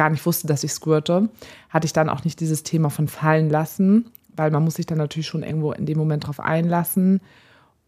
gar 0.00 0.08
nicht 0.08 0.24
wusste, 0.24 0.46
dass 0.46 0.64
ich 0.64 0.72
squirte, 0.72 1.28
hatte 1.68 1.84
ich 1.84 1.92
dann 1.92 2.08
auch 2.08 2.24
nicht 2.24 2.40
dieses 2.40 2.62
Thema 2.62 2.88
von 2.88 3.06
fallen 3.06 3.50
lassen, 3.50 4.10
weil 4.34 4.50
man 4.50 4.64
muss 4.64 4.76
sich 4.76 4.86
dann 4.86 4.96
natürlich 4.96 5.26
schon 5.26 5.42
irgendwo 5.42 5.72
in 5.72 5.84
dem 5.84 5.98
Moment 5.98 6.26
drauf 6.26 6.40
einlassen 6.40 7.20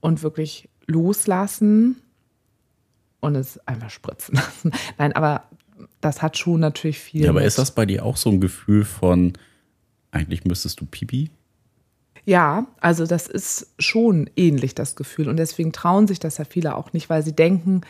und 0.03 0.23
wirklich 0.23 0.69
loslassen 0.87 1.97
und 3.21 3.35
es 3.35 3.67
einfach 3.67 3.89
spritzen 3.89 4.35
lassen. 4.35 4.73
Nein, 4.99 5.15
aber 5.15 5.45
das 6.03 6.21
hat 6.21 6.37
schon 6.37 6.61
natürlich 6.61 6.99
viel. 6.99 7.23
Ja, 7.23 7.31
aber 7.31 7.45
ist 7.45 7.57
das 7.57 7.75
bei 7.75 7.87
dir 7.87 8.05
auch 8.05 8.19
so 8.19 8.29
ein 8.29 8.43
Gefühl 8.43 8.85
von, 8.85 9.33
eigentlich 10.11 10.45
müsstest 10.45 10.83
du 10.83 10.85
Pipi? 10.85 11.31
Ja, 12.27 12.67
also 12.79 13.07
das 13.07 13.27
ist 13.27 13.69
schon 13.79 14.29
ähnlich 14.37 14.75
das 14.75 14.97
Gefühl 14.97 15.31
und 15.31 15.39
deswegen 15.39 15.73
trauen 15.73 16.07
sich 16.07 16.19
das 16.19 16.37
ja 16.37 16.45
viele 16.45 16.77
auch 16.77 16.93
nicht, 16.93 17.09
weil 17.09 17.23
sie 17.23 17.35
denken, 17.35 17.81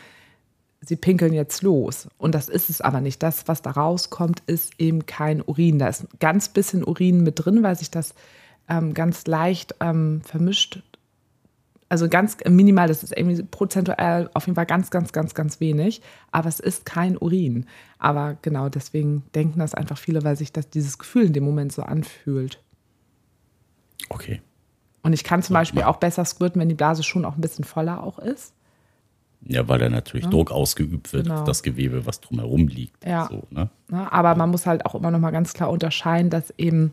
sie 0.85 0.95
pinkeln 0.95 1.33
jetzt 1.33 1.61
los. 1.61 2.07
Und 2.17 2.35
das 2.35 2.49
ist 2.49 2.69
es 2.69 2.81
aber 2.81 3.01
nicht. 3.01 3.23
Das, 3.23 3.47
was 3.47 3.61
da 3.61 3.71
rauskommt, 3.71 4.41
ist 4.47 4.73
eben 4.79 5.05
kein 5.05 5.41
Urin. 5.41 5.79
Da 5.79 5.87
ist 5.87 6.03
ein 6.03 6.09
ganz 6.19 6.49
bisschen 6.49 6.83
Urin 6.83 7.23
mit 7.23 7.43
drin, 7.43 7.63
weil 7.63 7.77
sich 7.77 7.91
das 7.91 8.13
ähm, 8.67 8.93
ganz 8.93 9.25
leicht 9.27 9.75
ähm, 9.79 10.21
vermischt. 10.23 10.81
Also 11.89 12.09
ganz 12.09 12.37
minimal, 12.47 12.87
das 12.87 13.03
ist 13.03 13.15
irgendwie 13.15 13.43
prozentual 13.43 14.29
auf 14.33 14.47
jeden 14.47 14.55
Fall 14.55 14.65
ganz, 14.65 14.89
ganz, 14.89 15.11
ganz, 15.11 15.35
ganz 15.35 15.59
wenig. 15.59 16.01
Aber 16.31 16.49
es 16.49 16.59
ist 16.59 16.85
kein 16.85 17.17
Urin. 17.17 17.65
Aber 17.99 18.37
genau 18.41 18.69
deswegen 18.69 19.23
denken 19.35 19.59
das 19.59 19.75
einfach 19.75 19.97
viele, 19.97 20.23
weil 20.23 20.35
sich 20.35 20.51
das, 20.51 20.69
dieses 20.69 20.97
Gefühl 20.97 21.27
in 21.27 21.33
dem 21.33 21.43
Moment 21.43 21.71
so 21.71 21.83
anfühlt. 21.83 22.61
Okay. 24.09 24.41
Und 25.03 25.13
ich 25.13 25.23
kann 25.23 25.43
zum 25.43 25.53
Beispiel 25.53 25.83
auch 25.83 25.97
besser 25.97 26.25
squirten, 26.25 26.59
wenn 26.59 26.69
die 26.69 26.75
Blase 26.75 27.03
schon 27.03 27.25
auch 27.25 27.35
ein 27.35 27.41
bisschen 27.41 27.65
voller 27.65 28.01
auch 28.03 28.19
ist. 28.19 28.53
Ja, 29.45 29.67
weil 29.67 29.79
da 29.79 29.89
natürlich 29.89 30.27
Druck 30.27 30.51
ausgeübt 30.51 31.11
wird 31.13 31.25
Genau. 31.25 31.39
auf 31.39 31.43
das 31.43 31.63
Gewebe, 31.63 32.05
was 32.05 32.21
drumherum 32.21 32.67
liegt. 32.67 33.05
Ja. 33.05 33.27
So, 33.29 33.43
ne? 33.49 33.69
Ne? 33.89 34.11
Aber 34.11 34.35
man 34.35 34.49
muss 34.51 34.65
halt 34.65 34.85
auch 34.85 34.95
immer 34.95 35.11
noch 35.11 35.19
mal 35.19 35.31
ganz 35.31 35.53
klar 35.53 35.69
unterscheiden, 35.69 36.29
dass 36.29 36.53
eben 36.57 36.91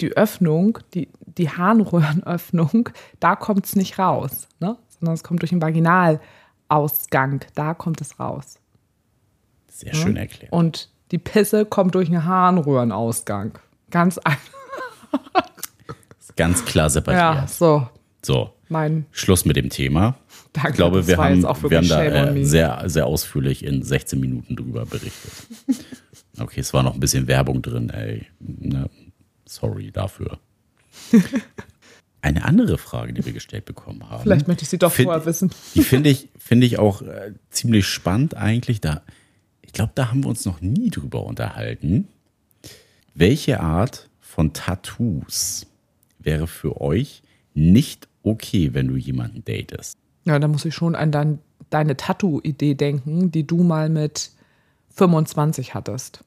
die 0.00 0.16
Öffnung, 0.16 0.78
die, 0.94 1.08
die 1.20 1.50
Harnröhrenöffnung, 1.50 2.90
da 3.20 3.36
kommt 3.36 3.66
es 3.66 3.76
nicht 3.76 3.98
raus, 3.98 4.48
ne? 4.60 4.76
sondern 4.98 5.14
es 5.14 5.22
kommt 5.24 5.42
durch 5.42 5.50
den 5.50 5.62
Vaginalausgang, 5.62 7.40
da 7.54 7.74
kommt 7.74 8.00
es 8.00 8.18
raus. 8.20 8.58
Sehr 9.68 9.94
schön 9.94 10.16
erklärt. 10.16 10.52
Und 10.52 10.90
die 11.10 11.18
Pisse 11.18 11.64
kommt 11.64 11.94
durch 11.94 12.08
den 12.08 12.24
Harnröhrenausgang. 12.24 13.58
Ganz 13.90 14.18
einfach. 14.18 14.52
Ganz 16.36 16.64
klar 16.64 16.90
separiert. 16.90 17.20
Ja, 17.20 17.46
so, 17.46 17.86
So, 18.24 18.50
mein 18.68 19.06
Schluss 19.12 19.44
mit 19.44 19.56
dem 19.56 19.70
Thema. 19.70 20.16
Danke. 20.54 20.70
Ich 20.70 20.76
glaube, 20.76 21.06
wir 21.06 21.16
haben, 21.16 21.42
wir 21.42 21.76
haben 21.78 21.88
da 21.88 22.04
äh, 22.32 22.44
sehr, 22.44 22.82
sehr 22.86 23.06
ausführlich 23.06 23.64
in 23.64 23.82
16 23.82 24.18
Minuten 24.18 24.56
drüber 24.56 24.86
berichtet. 24.86 25.32
Okay, 26.36 26.58
es 26.58 26.74
war 26.74 26.82
noch 26.82 26.94
ein 26.94 27.00
bisschen 27.00 27.28
Werbung 27.28 27.62
drin, 27.62 27.90
ey. 27.90 28.26
Ne? 28.40 28.90
Sorry 29.46 29.92
dafür. 29.92 30.40
Eine 32.22 32.44
andere 32.44 32.76
Frage, 32.76 33.12
die 33.12 33.24
wir 33.24 33.32
gestellt 33.32 33.66
bekommen 33.66 34.10
haben. 34.10 34.24
Vielleicht 34.24 34.48
möchte 34.48 34.64
ich 34.64 34.68
sie 34.68 34.78
doch 34.78 34.90
Find- 34.90 35.06
vorher 35.06 35.26
wissen. 35.26 35.52
Die 35.76 35.84
finde 35.84 36.10
ich, 36.10 36.30
finde 36.36 36.66
ich 36.66 36.80
auch 36.80 37.02
äh, 37.02 37.34
ziemlich 37.50 37.86
spannend 37.86 38.36
eigentlich. 38.36 38.80
Da, 38.80 39.02
ich 39.62 39.72
glaube, 39.72 39.92
da 39.94 40.10
haben 40.10 40.24
wir 40.24 40.28
uns 40.28 40.44
noch 40.44 40.60
nie 40.60 40.90
drüber 40.90 41.24
unterhalten. 41.24 42.08
Welche 43.14 43.60
Art 43.60 44.08
von 44.20 44.52
Tattoos 44.54 45.68
wäre 46.18 46.48
für 46.48 46.80
euch 46.80 47.22
nicht 47.54 48.08
okay, 48.24 48.70
wenn 48.74 48.88
du 48.88 48.96
jemanden 48.96 49.44
datest? 49.44 49.98
Ja, 50.24 50.38
da 50.38 50.48
muss 50.48 50.64
ich 50.64 50.74
schon 50.74 50.94
an 50.94 51.10
dein, 51.12 51.38
deine 51.70 51.96
Tattoo-Idee 51.96 52.74
denken, 52.74 53.30
die 53.30 53.46
du 53.46 53.62
mal 53.62 53.88
mit 53.88 54.30
25 54.94 55.74
hattest. 55.74 56.24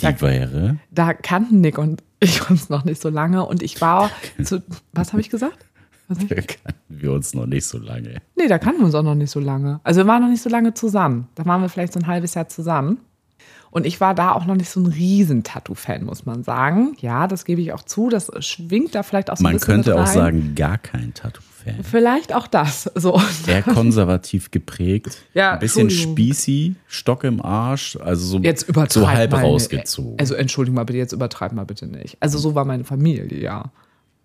Die 0.00 0.06
Da- 0.06 0.20
wäre. 0.20 0.76
Da 0.90 1.14
kannten 1.14 1.60
Nick 1.60 1.78
und 1.78 2.02
ich 2.20 2.48
uns 2.50 2.68
noch 2.68 2.84
nicht 2.84 3.00
so 3.00 3.08
lange 3.08 3.44
und 3.46 3.62
ich 3.62 3.80
war 3.80 4.10
zu, 4.42 4.62
was 4.92 5.12
habe 5.12 5.20
ich 5.20 5.30
gesagt? 5.30 5.64
Was? 6.08 6.18
Da 6.26 6.36
kannten 6.36 6.74
wir 6.88 7.12
uns 7.12 7.34
noch 7.34 7.46
nicht 7.46 7.66
so 7.66 7.78
lange. 7.78 8.16
Nee, 8.34 8.48
da 8.48 8.58
kannten 8.58 8.80
wir 8.80 8.86
uns 8.86 8.94
auch 8.94 9.02
noch 9.02 9.14
nicht 9.14 9.30
so 9.30 9.40
lange. 9.40 9.80
Also 9.84 10.00
wir 10.00 10.06
waren 10.06 10.22
noch 10.22 10.30
nicht 10.30 10.42
so 10.42 10.48
lange 10.48 10.72
zusammen. 10.72 11.28
Da 11.34 11.44
waren 11.44 11.60
wir 11.60 11.68
vielleicht 11.68 11.92
so 11.92 12.00
ein 12.00 12.06
halbes 12.06 12.32
Jahr 12.34 12.48
zusammen. 12.48 12.98
Und 13.70 13.84
ich 13.84 14.00
war 14.00 14.14
da 14.14 14.32
auch 14.32 14.46
noch 14.46 14.54
nicht 14.54 14.70
so 14.70 14.80
ein 14.80 14.86
riesen 14.86 15.42
Tattoo-Fan, 15.44 16.04
muss 16.04 16.24
man 16.24 16.42
sagen. 16.42 16.96
Ja, 17.00 17.26
das 17.28 17.44
gebe 17.44 17.60
ich 17.60 17.74
auch 17.74 17.82
zu. 17.82 18.08
Das 18.08 18.30
schwingt 18.42 18.94
da 18.94 19.02
vielleicht 19.02 19.28
auch 19.28 19.36
so 19.36 19.42
ein 19.42 19.44
Man 19.44 19.52
bisschen 19.52 19.74
könnte 19.74 19.90
mit 19.90 19.98
auch 19.98 20.06
sagen, 20.06 20.54
gar 20.54 20.78
kein 20.78 21.12
Tattoo-Fan. 21.58 21.84
Vielleicht 21.84 22.34
auch 22.34 22.46
das. 22.46 22.90
So. 22.94 23.20
Eher 23.46 23.62
konservativ 23.62 24.50
geprägt, 24.50 25.18
Ja, 25.34 25.52
ein 25.52 25.58
bisschen 25.58 25.90
spießy, 25.90 26.74
Stock 26.86 27.24
im 27.24 27.42
Arsch, 27.42 27.96
also 27.96 28.24
so, 28.24 28.38
Jetzt 28.38 28.66
so 28.88 29.08
halb 29.08 29.32
mal, 29.32 29.42
rausgezogen. 29.42 30.18
Also 30.18 30.34
entschuldigung 30.34 30.76
mal 30.76 30.84
bitte, 30.84 30.98
jetzt 30.98 31.12
übertreib 31.12 31.52
mal 31.52 31.64
bitte 31.64 31.86
nicht. 31.86 32.16
Also 32.20 32.38
so 32.38 32.54
war 32.54 32.64
meine 32.64 32.84
Familie, 32.84 33.40
ja. 33.40 33.70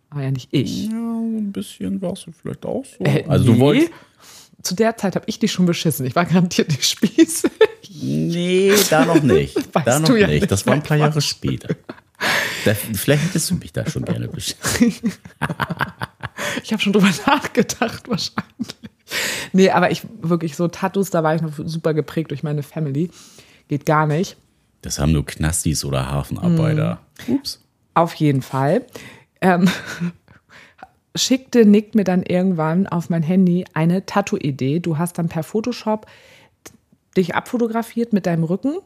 Aber 0.09 0.21
ja 0.21 0.31
nicht 0.31 0.49
ich. 0.51 0.87
ja, 0.87 0.91
ein 0.91 1.51
bisschen 1.51 2.01
warst 2.01 2.27
du 2.27 2.31
vielleicht 2.31 2.65
auch 2.65 2.85
so. 2.85 3.03
Äh, 3.03 3.25
also 3.27 3.45
du 3.45 3.53
nee. 3.53 3.59
wolltest. 3.59 3.91
Zu 4.61 4.75
der 4.75 4.95
Zeit 4.95 5.15
habe 5.15 5.25
ich 5.27 5.39
dich 5.39 5.51
schon 5.51 5.65
beschissen. 5.65 6.05
Ich 6.05 6.15
war 6.15 6.25
garantiert 6.25 6.69
nicht 6.69 6.85
spießig. 6.85 7.51
Nee, 8.01 8.73
da 8.89 9.05
noch 9.05 9.21
nicht. 9.21 9.55
Weißt 9.73 9.87
da 9.87 9.99
noch 9.99 10.07
du 10.07 10.15
ja 10.15 10.27
nicht. 10.27 10.41
nicht, 10.41 10.51
Das 10.51 10.65
war 10.65 10.73
ein 10.73 10.83
paar 10.83 10.97
Jahre 10.97 11.21
später. 11.21 11.75
Da, 12.63 12.73
vielleicht 12.73 13.23
hättest 13.25 13.51
du 13.51 13.55
mich 13.55 13.73
da 13.73 13.85
schon 13.89 14.05
gerne 14.05 14.29
beschäftigt. 14.29 15.03
Ich 16.63 16.71
habe 16.71 16.81
schon 16.81 16.93
drüber 16.93 17.09
nachgedacht, 17.25 18.07
wahrscheinlich. 18.07 18.75
Nee, 19.51 19.69
aber 19.69 19.91
ich 19.91 20.03
wirklich 20.21 20.55
so 20.55 20.67
Tattoos, 20.67 21.09
da 21.09 21.23
war 21.23 21.35
ich 21.35 21.41
noch 21.41 21.53
super 21.57 21.93
geprägt 21.93 22.31
durch 22.31 22.43
meine 22.43 22.63
Family. 22.63 23.09
Geht 23.67 23.85
gar 23.85 24.07
nicht. 24.07 24.37
Das 24.81 24.99
haben 24.99 25.11
nur 25.11 25.25
Knastis 25.25 25.85
oder 25.85 26.09
Hafenarbeiter. 26.11 26.99
Mhm. 27.27 27.35
Ups. 27.35 27.61
Auf 27.93 28.15
jeden 28.15 28.41
Fall. 28.41 28.85
Ähm, 29.41 29.69
schickte 31.15 31.65
Nick 31.65 31.95
mir 31.95 32.03
dann 32.03 32.23
irgendwann 32.23 32.87
auf 32.87 33.09
mein 33.09 33.23
Handy 33.23 33.65
eine 33.73 34.05
Tattoo-Idee. 34.05 34.79
Du 34.79 34.97
hast 34.97 35.17
dann 35.17 35.29
per 35.29 35.43
Photoshop 35.43 36.07
dich 37.15 37.35
abfotografiert 37.35 38.13
mit 38.13 38.25
deinem 38.25 38.43
Rücken 38.43 38.77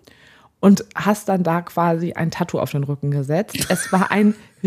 und 0.59 0.85
hast 0.95 1.29
dann 1.29 1.43
da 1.43 1.61
quasi 1.61 2.13
ein 2.13 2.31
Tattoo 2.31 2.59
auf 2.59 2.71
den 2.71 2.83
Rücken 2.83 3.11
gesetzt. 3.11 3.67
Es 3.69 3.91
war 3.91 4.11
ein 4.11 4.35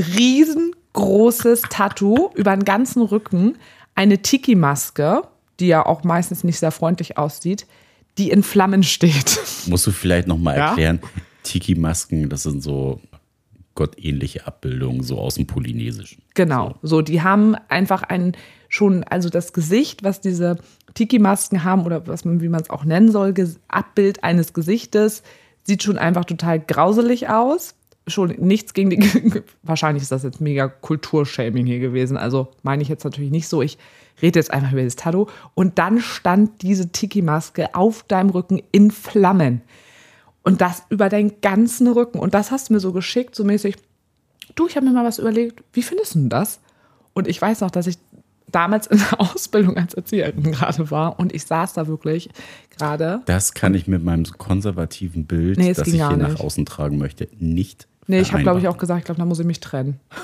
riesengroßes 0.95 1.63
Tattoo 1.71 2.31
über 2.35 2.55
den 2.57 2.65
ganzen 2.65 3.03
Rücken, 3.03 3.57
eine 3.95 4.23
Tiki-Maske, 4.23 5.23
die 5.59 5.67
ja 5.69 5.85
auch 5.85 6.05
meistens 6.05 6.45
nicht 6.45 6.59
sehr 6.59 6.71
freundlich 6.71 7.19
aussieht, 7.19 7.67
die 8.19 8.31
in 8.31 8.43
Flammen 8.43 8.83
steht. 8.83 9.39
Musst 9.67 9.87
du 9.87 9.91
vielleicht 9.91 10.27
noch 10.29 10.39
mal 10.39 10.57
Ja? 10.57 10.69
erklären, 10.69 11.01
Tiki-Masken, 11.43 12.29
das 12.29 12.45
sind 12.45 12.63
so 12.63 13.01
gottähnliche 13.75 14.47
Abbildungen, 14.47 15.03
so 15.03 15.19
aus 15.19 15.37
dem 15.37 15.47
Polynesischen. 15.47 16.23
Genau, 16.35 16.75
so, 16.83 17.03
die 17.03 17.23
haben 17.23 17.55
einfach 17.69 18.03
ein 18.03 18.37
schon, 18.69 19.05
also 19.05 19.29
das 19.31 19.53
Gesicht, 19.53 20.03
was 20.03 20.21
diese 20.21 20.59
Tiki-Masken 20.95 21.65
haben 21.65 21.85
oder 21.87 22.07
was 22.07 22.25
man, 22.25 22.41
wie 22.41 22.49
man 22.49 22.61
es 22.61 22.71
auch 22.71 22.85
nennen 22.85 23.11
soll, 23.11 23.35
Abbild 23.69 24.23
eines 24.23 24.53
Gesichtes, 24.53 25.23
sieht 25.63 25.83
schon 25.83 25.99
einfach 25.99 26.25
total 26.25 26.61
grauselig 26.61 27.29
aus. 27.29 27.75
Schon 28.11 28.31
nichts 28.39 28.75
gegen 28.75 28.91
die, 28.91 29.43
wahrscheinlich 29.63 30.03
ist 30.03 30.13
das 30.13 30.23
jetzt 30.23 30.41
mega 30.41 30.69
Kulturshaming 30.69 31.67
hier 31.67 31.79
gewesen, 31.79 32.17
also 32.17 32.49
meine 32.63 32.83
ich 32.83 32.89
jetzt 32.89 33.05
natürlich 33.05 33.31
nicht 33.31 33.49
so, 33.49 33.63
ich 33.63 33.79
rede 34.23 34.39
jetzt 34.39 34.53
einfach 34.53 34.73
über 34.73 34.83
das 34.83 34.97
Tattoo. 34.97 35.27
Und 35.55 35.79
dann 35.79 36.01
stand 36.01 36.63
diese 36.63 36.91
Tiki-Maske 36.91 37.75
auf 37.75 38.03
deinem 38.05 38.31
Rücken 38.31 38.63
in 38.73 38.91
Flammen. 38.91 39.63
Und 40.43 40.61
das 40.61 40.85
über 40.89 41.09
deinen 41.09 41.41
ganzen 41.41 41.89
Rücken. 41.89 42.19
Und 42.19 42.35
das 42.35 42.51
hast 42.51 42.69
du 42.69 42.75
mir 42.75 42.81
so 42.81 42.93
geschickt, 42.93 43.35
so 43.35 43.45
mäßig, 43.45 43.77
du, 44.55 44.67
ich 44.67 44.77
habe 44.77 44.87
mir 44.87 44.93
mal 44.93 45.05
was 45.05 45.19
überlegt, 45.19 45.63
wie 45.73 45.83
findest 45.83 46.15
du 46.15 46.21
denn 46.21 46.29
das? 46.29 46.61
Und 47.13 47.29
ich 47.29 47.41
weiß 47.41 47.61
noch, 47.61 47.71
dass 47.71 47.87
ich 47.87 47.99
damals 48.51 48.87
in 48.87 48.99
der 48.99 49.21
Ausbildung 49.21 49.77
als 49.77 49.95
Erzieherin 49.95 50.43
gerade 50.43 50.91
war 50.91 51.19
und 51.19 51.35
ich 51.35 51.45
saß 51.45 51.75
da 51.75 51.87
wirklich 51.87 52.31
gerade. 52.77 53.23
Das 53.27 53.55
kann 53.55 53.75
ich 53.75 53.87
mit 53.87 54.03
meinem 54.03 54.25
konservativen 54.25 55.27
Bild, 55.27 55.59
Nee, 55.59 55.73
das 55.73 55.87
ich 55.87 55.95
hier 55.95 56.17
nach 56.17 56.41
außen 56.41 56.67
tragen 56.67 56.99
möchte, 56.99 57.29
nicht 57.39 57.87
Nee, 58.11 58.21
ich 58.21 58.33
habe, 58.33 58.43
glaube 58.43 58.61
ich, 58.61 58.69
auch 58.69 58.77
gesagt, 58.77 58.99
ich 58.99 59.05
glaube, 59.05 59.21
da 59.21 59.25
muss 59.25 59.39
ich 59.39 59.47
mich 59.47 59.61
trennen. 59.61 60.01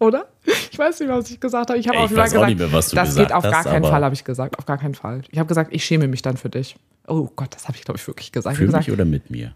Oder? 0.00 0.28
Ich 0.70 0.78
weiß 0.78 1.00
nicht, 1.00 1.08
was 1.08 1.30
ich 1.30 1.40
gesagt 1.40 1.70
habe. 1.70 1.78
Ich 1.78 1.88
habe 1.88 1.98
auch 1.98 2.08
gesagt, 2.08 2.32
nicht 2.46 2.58
mehr, 2.58 2.72
was 2.72 2.90
du 2.90 2.96
das 2.96 3.10
gesagt 3.10 3.28
geht 3.28 3.36
auf 3.36 3.42
gar 3.42 3.52
hast, 3.52 3.64
keinen 3.64 3.84
Fall, 3.84 4.04
habe 4.04 4.14
ich 4.14 4.24
gesagt. 4.24 4.58
Auf 4.58 4.64
gar 4.64 4.78
keinen 4.78 4.94
Fall. 4.94 5.22
Ich 5.30 5.38
habe 5.38 5.48
gesagt, 5.48 5.72
ich 5.74 5.84
schäme 5.84 6.08
mich 6.08 6.22
dann 6.22 6.36
für 6.36 6.48
dich. 6.48 6.76
Oh 7.06 7.28
Gott, 7.34 7.54
das 7.54 7.66
habe 7.66 7.76
ich, 7.76 7.84
glaube 7.84 7.98
ich, 7.98 8.06
wirklich 8.06 8.32
gesagt. 8.32 8.54
Ich 8.54 8.58
Für 8.58 8.66
habe 8.66 8.76
mich 8.76 8.86
gesagt, 8.86 9.00
oder 9.00 9.04
mit 9.04 9.30
mir? 9.30 9.54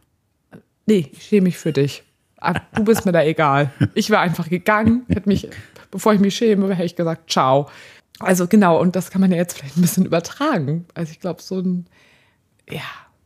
nee, 0.87 1.11
ich 1.13 1.23
schäme 1.23 1.45
mich 1.45 1.59
für 1.59 1.73
dich. 1.73 2.03
Ah, 2.41 2.61
Du 2.75 2.85
bist 2.85 3.07
mir 3.07 3.13
da 3.13 3.23
egal. 3.23 3.71
Ich 3.95 4.11
wäre 4.11 4.21
einfach 4.21 4.49
gegangen, 4.49 5.05
hätte 5.09 5.29
mich, 5.29 5.49
bevor 5.93 6.13
ich 6.13 6.21
mich 6.21 6.35
schäme, 6.35 6.75
hätte 6.75 6.87
ich 6.87 6.97
gesagt, 6.97 7.31
ciao. 7.31 7.69
Also 8.19 8.49
genau, 8.49 8.81
und 8.81 8.97
das 8.97 9.11
kann 9.11 9.21
man 9.21 9.31
ja 9.31 9.37
jetzt 9.37 9.57
vielleicht 9.57 9.77
ein 9.77 9.83
bisschen 9.83 10.07
übertragen. 10.07 10.87
Also 10.95 11.13
ich 11.13 11.21
glaube, 11.21 11.41
so 11.41 11.61
ein, 11.61 11.87
ja, 12.69 12.81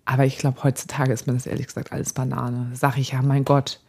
aber 0.06 0.24
ich 0.24 0.38
glaube, 0.38 0.62
heutzutage 0.62 1.12
ist 1.12 1.26
mir 1.26 1.34
das 1.34 1.46
ehrlich 1.46 1.66
gesagt 1.66 1.92
alles 1.92 2.12
Banane. 2.14 2.70
Sag 2.74 2.96
ich 2.96 3.10
ja, 3.12 3.20
mein 3.22 3.44
Gott. 3.44 3.80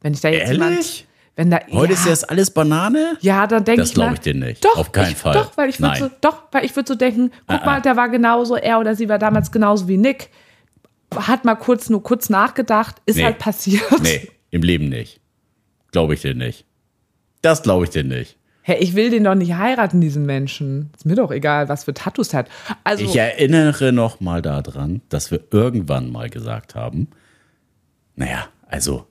Wenn 0.00 0.14
ich 0.14 0.20
da 0.22 0.30
jetzt 0.30 0.50
jemand, 0.50 0.70
Ehrlich? 0.72 1.06
wenn 1.36 1.50
da, 1.50 1.60
Heute 1.72 1.92
ja, 1.92 1.98
ist 1.98 2.06
erst 2.06 2.30
alles 2.30 2.50
Banane? 2.50 3.18
ja, 3.20 3.46
dann 3.46 3.64
denke 3.64 3.82
Das 3.82 3.90
ich 3.90 3.96
mal, 3.96 4.04
glaube 4.04 4.14
ich 4.14 4.20
dir 4.20 4.34
nicht. 4.34 4.64
Doch, 4.64 4.76
Auf 4.76 4.92
keinen 4.92 5.12
ich, 5.12 5.18
Fall. 5.18 5.34
Doch, 5.34 5.54
weil 5.56 5.68
ich 5.68 5.80
würde 5.80 5.98
so, 5.98 6.10
doch, 6.22 6.44
weil 6.52 6.64
ich 6.64 6.74
würde 6.74 6.88
so 6.88 6.94
denken, 6.94 7.30
guck 7.46 7.60
Ah, 7.60 7.66
mal, 7.66 7.76
ah. 7.78 7.80
der 7.80 7.96
war 7.96 8.08
genauso, 8.08 8.56
er 8.56 8.78
oder 8.80 8.94
sie 8.96 9.08
war 9.10 9.18
damals 9.18 9.52
genauso 9.52 9.86
wie 9.88 9.98
Nick. 9.98 10.30
Hat 11.14 11.44
mal 11.44 11.56
kurz, 11.56 11.90
nur 11.90 12.02
kurz 12.02 12.30
nachgedacht, 12.30 12.96
ist 13.04 13.16
Nee. 13.16 13.24
halt 13.24 13.38
passiert. 13.38 13.82
Nee, 14.00 14.28
im 14.50 14.62
Leben 14.62 14.88
nicht. 14.88 15.20
Glaube 15.92 16.14
ich 16.14 16.20
dir 16.22 16.34
nicht. 16.34 16.64
Das 17.42 17.62
glaube 17.62 17.84
ich 17.84 17.90
dir 17.90 18.04
nicht. 18.04 18.36
Hä, 18.62 18.76
ich 18.78 18.94
will 18.94 19.10
den 19.10 19.24
doch 19.24 19.34
nicht 19.34 19.54
heiraten, 19.54 20.00
diesen 20.00 20.26
Menschen. 20.26 20.90
Ist 20.96 21.06
mir 21.06 21.14
doch 21.16 21.30
egal, 21.30 21.68
was 21.68 21.84
für 21.84 21.94
Tattoos 21.94 22.28
der 22.28 22.40
hat. 22.40 22.50
Also, 22.84 23.04
Ich 23.04 23.16
erinnere 23.16 23.92
noch 23.92 24.20
mal 24.20 24.42
daran, 24.42 25.00
dass 25.08 25.30
wir 25.30 25.40
irgendwann 25.50 26.10
mal 26.12 26.28
gesagt 26.28 26.74
haben, 26.74 27.08
naja, 28.16 28.48
also 28.66 29.06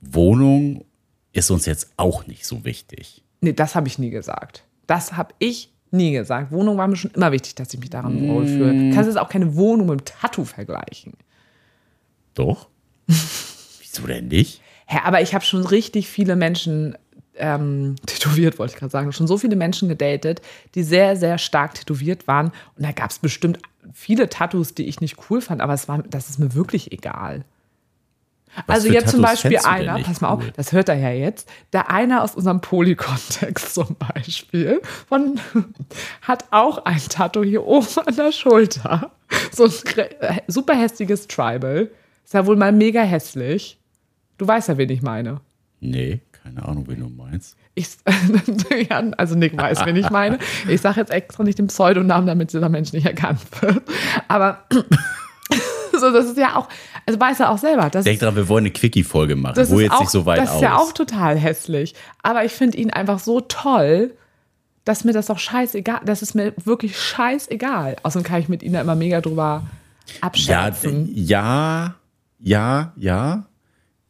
Wohnung 0.00 0.84
ist 1.32 1.50
uns 1.50 1.66
jetzt 1.66 1.92
auch 1.96 2.26
nicht 2.26 2.44
so 2.46 2.64
wichtig. 2.64 3.22
nee, 3.40 3.52
das 3.52 3.74
habe 3.74 3.86
ich 3.88 3.98
nie 3.98 4.10
gesagt. 4.10 4.64
Das 4.86 5.16
habe 5.16 5.34
ich 5.38 5.70
Nie 5.90 6.12
gesagt. 6.12 6.52
Wohnung 6.52 6.76
war 6.76 6.86
mir 6.86 6.96
schon 6.96 7.12
immer 7.12 7.32
wichtig, 7.32 7.54
dass 7.54 7.72
ich 7.72 7.80
mich 7.80 7.90
daran 7.90 8.28
wohlfühle. 8.28 8.92
Kannst 8.92 9.08
jetzt 9.08 9.18
auch 9.18 9.28
keine 9.30 9.54
Wohnung 9.56 9.86
mit 9.86 10.00
einem 10.00 10.04
Tattoo 10.04 10.44
vergleichen. 10.44 11.14
Doch? 12.34 12.68
Wieso 13.06 14.06
denn 14.06 14.28
nicht? 14.28 14.60
Hä, 14.86 14.98
aber 15.04 15.22
ich 15.22 15.34
habe 15.34 15.44
schon 15.44 15.64
richtig 15.64 16.08
viele 16.08 16.36
Menschen 16.36 16.96
ähm, 17.38 17.96
tätowiert, 18.06 18.58
wollte 18.58 18.74
ich 18.74 18.78
gerade 18.78 18.90
sagen. 18.90 19.12
Schon 19.12 19.26
so 19.26 19.38
viele 19.38 19.56
Menschen 19.56 19.88
gedatet, 19.88 20.42
die 20.74 20.82
sehr, 20.82 21.16
sehr 21.16 21.38
stark 21.38 21.74
tätowiert 21.74 22.26
waren. 22.26 22.46
Und 22.76 22.84
da 22.84 22.92
gab 22.92 23.10
es 23.10 23.18
bestimmt 23.18 23.58
viele 23.92 24.28
Tattoos, 24.28 24.74
die 24.74 24.86
ich 24.86 25.00
nicht 25.00 25.16
cool 25.30 25.40
fand, 25.40 25.60
aber 25.60 25.74
es 25.74 25.88
war, 25.88 26.02
das 26.02 26.28
ist 26.28 26.38
mir 26.38 26.54
wirklich 26.54 26.92
egal. 26.92 27.44
Was 28.66 28.76
also 28.76 28.88
jetzt 28.88 29.10
zum 29.10 29.22
Tattoos 29.22 29.42
Beispiel 29.42 29.58
du 29.58 29.62
denn 29.62 29.88
einer, 29.88 30.02
pass 30.02 30.20
mal 30.20 30.28
auf, 30.28 30.42
cool? 30.42 30.52
das 30.56 30.72
hört 30.72 30.88
er 30.88 30.96
ja 30.96 31.10
jetzt, 31.10 31.48
der 31.72 31.90
einer 31.90 32.22
aus 32.22 32.34
unserem 32.34 32.60
Polykontext 32.60 33.74
zum 33.74 33.96
Beispiel 33.96 34.80
von, 35.08 35.38
hat 36.22 36.46
auch 36.50 36.84
ein 36.84 37.00
Tattoo 37.08 37.44
hier 37.44 37.66
oben 37.66 37.86
an 38.06 38.16
der 38.16 38.32
Schulter. 38.32 39.12
So 39.52 39.64
ein 39.64 39.72
äh, 39.96 40.40
super 40.46 40.74
hässliches 40.74 41.28
Tribal. 41.28 41.90
Ist 42.24 42.34
ja 42.34 42.46
wohl 42.46 42.56
mal 42.56 42.72
mega 42.72 43.02
hässlich. 43.02 43.78
Du 44.38 44.46
weißt 44.46 44.68
ja, 44.68 44.78
wen 44.78 44.90
ich 44.90 45.02
meine. 45.02 45.40
Nee, 45.80 46.20
keine 46.42 46.66
Ahnung, 46.66 46.84
wen 46.88 47.00
du 47.00 47.08
meinst. 47.08 47.56
Ich, 47.74 47.88
ja, 48.90 49.02
also 49.16 49.34
Nick 49.34 49.56
weiß, 49.56 49.84
wen 49.84 49.96
ich 49.96 50.10
meine. 50.10 50.38
Ich 50.68 50.80
sage 50.80 51.00
jetzt 51.00 51.10
extra 51.10 51.44
nicht 51.44 51.58
den 51.58 51.66
Pseudonamen, 51.68 52.26
damit 52.26 52.52
dieser 52.52 52.68
Mensch 52.68 52.92
nicht 52.92 53.06
erkannt 53.06 53.40
wird. 53.60 53.82
Aber 54.28 54.64
so, 55.92 56.10
das 56.12 56.26
ist 56.26 56.38
ja 56.38 56.56
auch, 56.56 56.68
also 57.06 57.20
weiß 57.20 57.40
er 57.40 57.50
auch 57.50 57.58
selber. 57.58 57.90
Das 57.90 58.04
Denk 58.04 58.14
ist, 58.14 58.22
dran, 58.22 58.36
wir 58.36 58.48
wollen 58.48 58.62
eine 58.62 58.72
Quickie-Folge 58.72 59.36
machen. 59.36 59.54
das 59.56 59.70
Wo 59.70 59.76
ist 59.76 59.82
jetzt 59.82 59.92
auch, 59.92 60.00
nicht 60.00 60.10
so 60.10 60.26
weit 60.26 60.38
Das 60.38 60.50
ist 60.50 60.56
aus. 60.56 60.62
ja 60.62 60.76
auch 60.76 60.92
total 60.92 61.36
hässlich. 61.36 61.94
Aber 62.22 62.44
ich 62.44 62.52
finde 62.52 62.78
ihn 62.78 62.90
einfach 62.90 63.18
so 63.18 63.40
toll, 63.40 64.14
dass 64.84 65.04
mir 65.04 65.12
das 65.12 65.26
doch 65.26 65.38
scheißegal, 65.38 66.00
das 66.04 66.22
ist 66.22 66.34
mir 66.34 66.54
wirklich 66.64 66.98
scheißegal. 66.98 67.96
Außerdem 68.02 68.24
kann 68.26 68.40
ich 68.40 68.48
mit 68.48 68.62
ihm 68.62 68.72
da 68.72 68.80
immer 68.80 68.94
mega 68.94 69.20
drüber 69.20 69.64
ja, 70.06 70.22
abschätzen. 70.22 71.10
ja, 71.14 71.94
ja, 72.38 72.92
ja. 72.96 73.44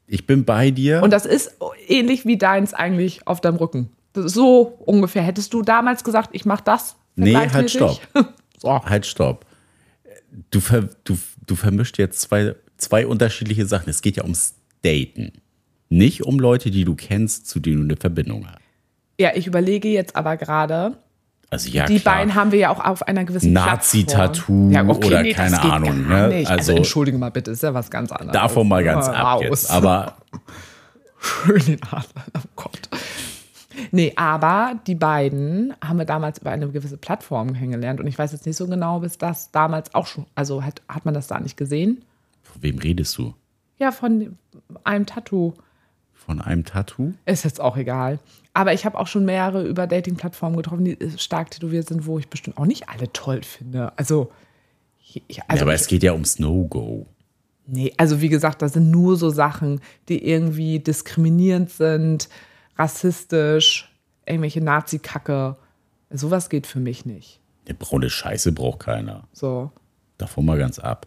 Ich 0.08 0.26
bin 0.26 0.44
bei 0.44 0.70
dir. 0.70 1.02
Und 1.02 1.12
das 1.12 1.26
ist 1.26 1.56
ähnlich 1.86 2.24
wie 2.24 2.38
deins 2.38 2.74
eigentlich 2.74 3.26
auf 3.26 3.40
deinem 3.40 3.56
Rücken. 3.56 3.90
So 4.14 4.62
ungefähr. 4.80 5.22
Hättest 5.22 5.52
du 5.52 5.62
damals 5.62 6.02
gesagt, 6.02 6.30
ich 6.32 6.44
mache 6.44 6.64
das? 6.64 6.96
Nee, 7.14 7.36
halt, 7.36 7.50
vergleichsmäßig? 7.50 8.00
so. 8.58 8.84
halt, 8.84 9.06
stopp. 9.06 9.44
Du, 10.50 10.60
ver, 10.60 10.88
du, 11.04 11.18
du 11.46 11.54
vermischt 11.54 11.98
jetzt 11.98 12.20
zwei, 12.20 12.54
zwei 12.78 13.06
unterschiedliche 13.06 13.66
Sachen. 13.66 13.90
Es 13.90 14.02
geht 14.02 14.16
ja 14.16 14.22
ums 14.22 14.54
Daten. 14.82 15.32
Nicht 15.90 16.24
um 16.24 16.38
Leute, 16.38 16.70
die 16.70 16.84
du 16.84 16.94
kennst, 16.94 17.46
zu 17.46 17.60
denen 17.60 17.76
du 17.78 17.84
eine 17.84 17.96
Verbindung 17.96 18.46
hast. 18.46 18.60
Ja, 19.20 19.32
ich 19.34 19.46
überlege 19.46 19.88
jetzt 19.88 20.16
aber 20.16 20.36
gerade, 20.36 20.96
Also 21.50 21.70
ja, 21.70 21.86
die 21.86 21.98
klar. 21.98 22.16
beiden 22.16 22.34
haben 22.34 22.52
wir 22.52 22.58
ja 22.58 22.70
auch 22.70 22.84
auf 22.84 23.02
einer 23.08 23.24
gewissen 23.24 23.52
Nazi-Tattoo 23.54 24.68
Plattform. 24.70 24.90
oder 25.06 25.24
das 25.24 25.34
keine 25.34 25.62
Ahnung, 25.62 26.06
ne? 26.08 26.24
Also, 26.24 26.48
Also- 26.52 26.72
entschuldige 26.76 27.16
mal 27.16 27.30
bitte, 27.30 27.50
ist 27.50 27.62
ja 27.62 27.72
was 27.72 27.90
ganz 27.90 28.12
anderes. 28.12 28.32
Davon 28.32 28.68
mal 28.68 28.84
ganz 28.84 29.08
ab 29.08 29.40
jetzt. 29.42 29.70
Aber 29.70 30.16
Schön 31.20 31.64
den 31.66 31.82
Adler, 31.82 32.24
oh 32.36 32.40
Gott. 32.54 32.88
Nee, 33.92 34.12
aber 34.16 34.74
die 34.86 34.94
beiden 34.94 35.74
haben 35.84 35.98
wir 35.98 36.04
damals 36.04 36.38
über 36.38 36.50
eine 36.50 36.68
gewisse 36.68 36.96
Plattform 36.96 37.54
kennengelernt 37.54 38.00
und 38.00 38.06
ich 38.06 38.18
weiß 38.18 38.32
jetzt 38.32 38.44
nicht 38.46 38.56
so 38.56 38.66
genau, 38.66 39.00
bis 39.00 39.18
das 39.18 39.50
damals 39.50 39.94
auch 39.94 40.06
schon, 40.06 40.26
also 40.34 40.62
hat, 40.64 40.82
hat 40.88 41.04
man 41.04 41.14
das 41.14 41.26
da 41.28 41.38
nicht 41.40 41.56
gesehen? 41.56 42.04
von 42.42 42.62
wem 42.62 42.78
redest 42.78 43.16
du? 43.18 43.34
Ja, 43.78 43.90
von 43.92 44.36
einem 44.84 45.06
Tattoo. 45.06 45.54
Von 46.28 46.42
einem 46.42 46.62
Tattoo? 46.62 47.14
Ist 47.24 47.44
jetzt 47.44 47.58
auch 47.58 47.78
egal. 47.78 48.18
Aber 48.52 48.74
ich 48.74 48.84
habe 48.84 48.98
auch 48.98 49.06
schon 49.06 49.24
mehrere 49.24 49.66
über 49.66 49.86
Dating-Plattformen 49.86 50.58
getroffen, 50.58 50.84
die 50.84 50.98
stark 51.16 51.50
tätowiert 51.50 51.88
sind, 51.88 52.04
wo 52.04 52.18
ich 52.18 52.28
bestimmt 52.28 52.58
auch 52.58 52.66
nicht 52.66 52.90
alle 52.90 53.10
toll 53.14 53.42
finde. 53.42 53.96
Also, 53.96 54.30
ich, 55.00 55.22
ja, 55.30 55.44
also 55.48 55.62
aber 55.62 55.74
ich, 55.74 55.80
es 55.80 55.86
geht 55.86 56.02
ja 56.02 56.12
ums 56.12 56.38
No-Go. 56.38 57.06
nee, 57.66 57.94
also 57.96 58.20
wie 58.20 58.28
gesagt, 58.28 58.60
das 58.60 58.74
sind 58.74 58.90
nur 58.90 59.16
so 59.16 59.30
Sachen, 59.30 59.80
die 60.10 60.22
irgendwie 60.22 60.80
diskriminierend 60.80 61.70
sind, 61.70 62.28
rassistisch, 62.76 63.90
irgendwelche 64.26 64.60
Nazi-Kacke. 64.60 65.56
Sowas 66.10 66.50
geht 66.50 66.66
für 66.66 66.78
mich 66.78 67.06
nicht. 67.06 67.40
Eine 67.64 67.78
braune 67.78 68.10
Scheiße 68.10 68.52
braucht 68.52 68.80
keiner. 68.80 69.26
So. 69.32 69.72
Davon 70.18 70.44
mal 70.44 70.58
ganz 70.58 70.78
ab. 70.78 71.06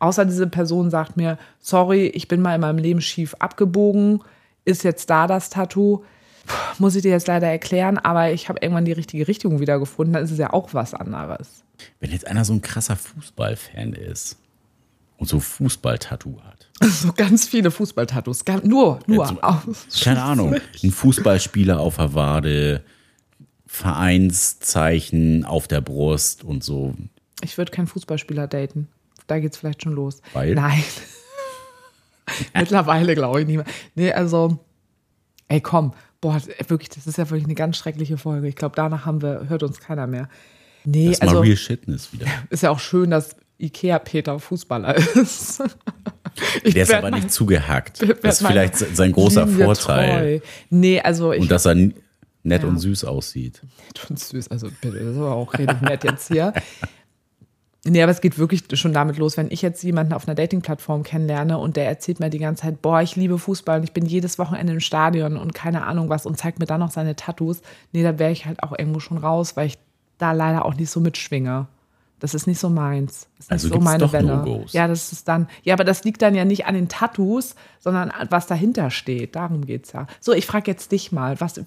Außer 0.00 0.24
diese 0.24 0.48
Person 0.48 0.90
sagt 0.90 1.16
mir, 1.16 1.38
sorry, 1.60 2.08
ich 2.08 2.26
bin 2.26 2.42
mal 2.42 2.56
in 2.56 2.62
meinem 2.62 2.78
Leben 2.78 3.00
schief 3.00 3.36
abgebogen, 3.38 4.24
ist 4.66 4.84
jetzt 4.84 5.08
da 5.08 5.26
das 5.26 5.48
Tattoo. 5.48 6.04
Muss 6.78 6.94
ich 6.94 7.02
dir 7.02 7.10
jetzt 7.10 7.26
leider 7.26 7.48
erklären, 7.48 7.98
aber 7.98 8.30
ich 8.30 8.48
habe 8.48 8.60
irgendwann 8.60 8.84
die 8.84 8.92
richtige 8.92 9.26
Richtung 9.26 9.58
wieder 9.58 9.78
gefunden, 9.80 10.12
dann 10.12 10.22
ist 10.24 10.30
es 10.30 10.38
ja 10.38 10.52
auch 10.52 10.74
was 10.74 10.94
anderes. 10.94 11.64
Wenn 11.98 12.10
jetzt 12.12 12.26
einer 12.26 12.44
so 12.44 12.52
ein 12.52 12.62
krasser 12.62 12.94
Fußballfan 12.96 13.94
ist 13.94 14.36
und 15.16 15.28
so 15.28 15.40
Fußball-Tattoo 15.40 16.40
hat. 16.42 16.68
So 16.88 17.12
ganz 17.12 17.48
viele 17.48 17.70
Fußballtattoos, 17.70 18.44
nur, 18.62 18.98
nur. 19.06 19.42
Aus- 19.42 19.86
Keine 20.02 20.22
Ahnung. 20.22 20.54
Ein 20.84 20.90
Fußballspieler 20.90 21.80
auf 21.80 21.96
der 21.96 22.14
Wade, 22.14 22.82
Vereinszeichen 23.66 25.44
auf 25.44 25.66
der 25.68 25.80
Brust 25.80 26.44
und 26.44 26.62
so. 26.62 26.94
Ich 27.42 27.58
würde 27.58 27.72
keinen 27.72 27.86
Fußballspieler 27.86 28.46
daten. 28.46 28.88
Da 29.26 29.38
geht's 29.40 29.56
vielleicht 29.56 29.82
schon 29.82 29.94
los. 29.94 30.20
Weil? 30.32 30.54
Nein. 30.54 30.82
Mittlerweile 32.54 33.14
glaube 33.14 33.40
ich 33.42 33.46
nicht 33.46 33.56
mehr. 33.56 33.66
Nee, 33.94 34.12
also, 34.12 34.58
ey, 35.48 35.60
komm. 35.60 35.92
Boah, 36.20 36.40
wirklich, 36.68 36.88
das 36.88 37.06
ist 37.06 37.18
ja 37.18 37.28
wirklich 37.28 37.44
eine 37.44 37.54
ganz 37.54 37.76
schreckliche 37.76 38.16
Folge. 38.16 38.48
Ich 38.48 38.56
glaube, 38.56 38.74
danach 38.74 39.04
haben 39.06 39.22
wir, 39.22 39.48
hört 39.48 39.62
uns 39.62 39.80
keiner 39.80 40.06
mehr. 40.06 40.28
Nee, 40.84 41.06
Das 41.08 41.14
ist 41.16 41.22
also 41.22 41.34
mal 41.36 41.40
Real 41.42 41.56
Shitness 41.56 42.12
wieder. 42.12 42.26
ist 42.50 42.62
ja 42.62 42.70
auch 42.70 42.78
schön, 42.80 43.10
dass 43.10 43.36
Ikea-Peter 43.58 44.38
Fußballer 44.38 44.94
ist. 45.16 45.62
Ich 46.64 46.74
Der 46.74 46.82
ist 46.84 46.92
aber 46.94 47.10
nicht 47.10 47.30
zugehackt. 47.32 48.02
Das 48.22 48.40
ist 48.40 48.46
vielleicht 48.46 48.76
sein 48.76 49.12
großer 49.12 49.46
Linie 49.46 49.64
Vorteil. 49.64 50.40
treu. 50.40 50.46
Nee, 50.70 51.00
also 51.00 51.32
ich 51.32 51.40
Und 51.42 51.50
dass 51.50 51.66
er 51.66 51.74
nett 51.74 52.62
Ja. 52.62 52.68
und 52.68 52.78
süß 52.78 53.04
aussieht. 53.04 53.62
nett 53.86 54.10
und 54.10 54.18
süß. 54.18 54.48
Also 54.48 54.68
bitte, 54.80 54.98
das 54.98 55.12
ist 55.12 55.16
aber 55.18 55.32
auch 55.34 55.52
richtig 55.54 55.80
nett 55.82 56.04
jetzt 56.04 56.28
hier. 56.28 56.52
Nee, 57.86 58.02
aber 58.02 58.12
es 58.12 58.20
geht 58.20 58.38
wirklich 58.38 58.64
schon 58.74 58.92
damit 58.92 59.16
los, 59.16 59.36
wenn 59.36 59.50
ich 59.50 59.62
jetzt 59.62 59.82
jemanden 59.82 60.12
auf 60.12 60.26
einer 60.26 60.34
Dating-Plattform 60.34 61.02
kennenlerne 61.02 61.58
und 61.58 61.76
der 61.76 61.86
erzählt 61.86 62.20
mir 62.20 62.30
die 62.30 62.38
ganze 62.38 62.62
Zeit, 62.62 62.82
boah, 62.82 63.00
ich 63.00 63.16
liebe 63.16 63.38
Fußball 63.38 63.78
und 63.78 63.84
ich 63.84 63.92
bin 63.92 64.04
jedes 64.06 64.38
Wochenende 64.38 64.72
im 64.72 64.80
Stadion 64.80 65.36
und 65.36 65.54
keine 65.54 65.84
Ahnung 65.86 66.08
was 66.08 66.26
und 66.26 66.36
zeigt 66.38 66.58
mir 66.58 66.66
dann 66.66 66.80
noch 66.80 66.90
seine 66.90 67.16
Tattoos. 67.16 67.60
Nee, 67.92 68.02
da 68.02 68.18
wäre 68.18 68.32
ich 68.32 68.44
halt 68.46 68.62
auch 68.62 68.76
irgendwo 68.78 69.00
schon 69.00 69.18
raus, 69.18 69.56
weil 69.56 69.68
ich 69.68 69.78
da 70.18 70.32
leider 70.32 70.64
auch 70.64 70.74
nicht 70.74 70.90
so 70.90 71.00
mitschwinge. 71.00 71.66
Das 72.18 72.32
ist 72.32 72.46
nicht 72.46 72.58
so 72.58 72.70
meins. 72.70 73.28
Das 73.36 73.44
ist 73.46 73.52
Also 73.52 73.68
nicht 73.68 73.74
so 73.76 73.80
meine 73.84 73.98
doch 73.98 74.12
Welle. 74.14 74.36
No-Gos. 74.38 74.72
Ja, 74.72 74.88
das 74.88 75.12
ist 75.12 75.28
dann, 75.28 75.48
ja, 75.64 75.74
aber 75.74 75.84
das 75.84 76.02
liegt 76.02 76.22
dann 76.22 76.34
ja 76.34 76.46
nicht 76.46 76.64
an 76.64 76.74
den 76.74 76.88
Tattoos, 76.88 77.54
sondern 77.78 78.10
an- 78.10 78.28
was 78.30 78.46
dahinter 78.46 78.90
steht. 78.90 79.36
Darum 79.36 79.66
geht's 79.66 79.92
ja. 79.92 80.06
So, 80.20 80.32
ich 80.32 80.46
frage 80.46 80.70
jetzt 80.70 80.92
dich 80.92 81.12
mal, 81.12 81.38
was 81.42 81.60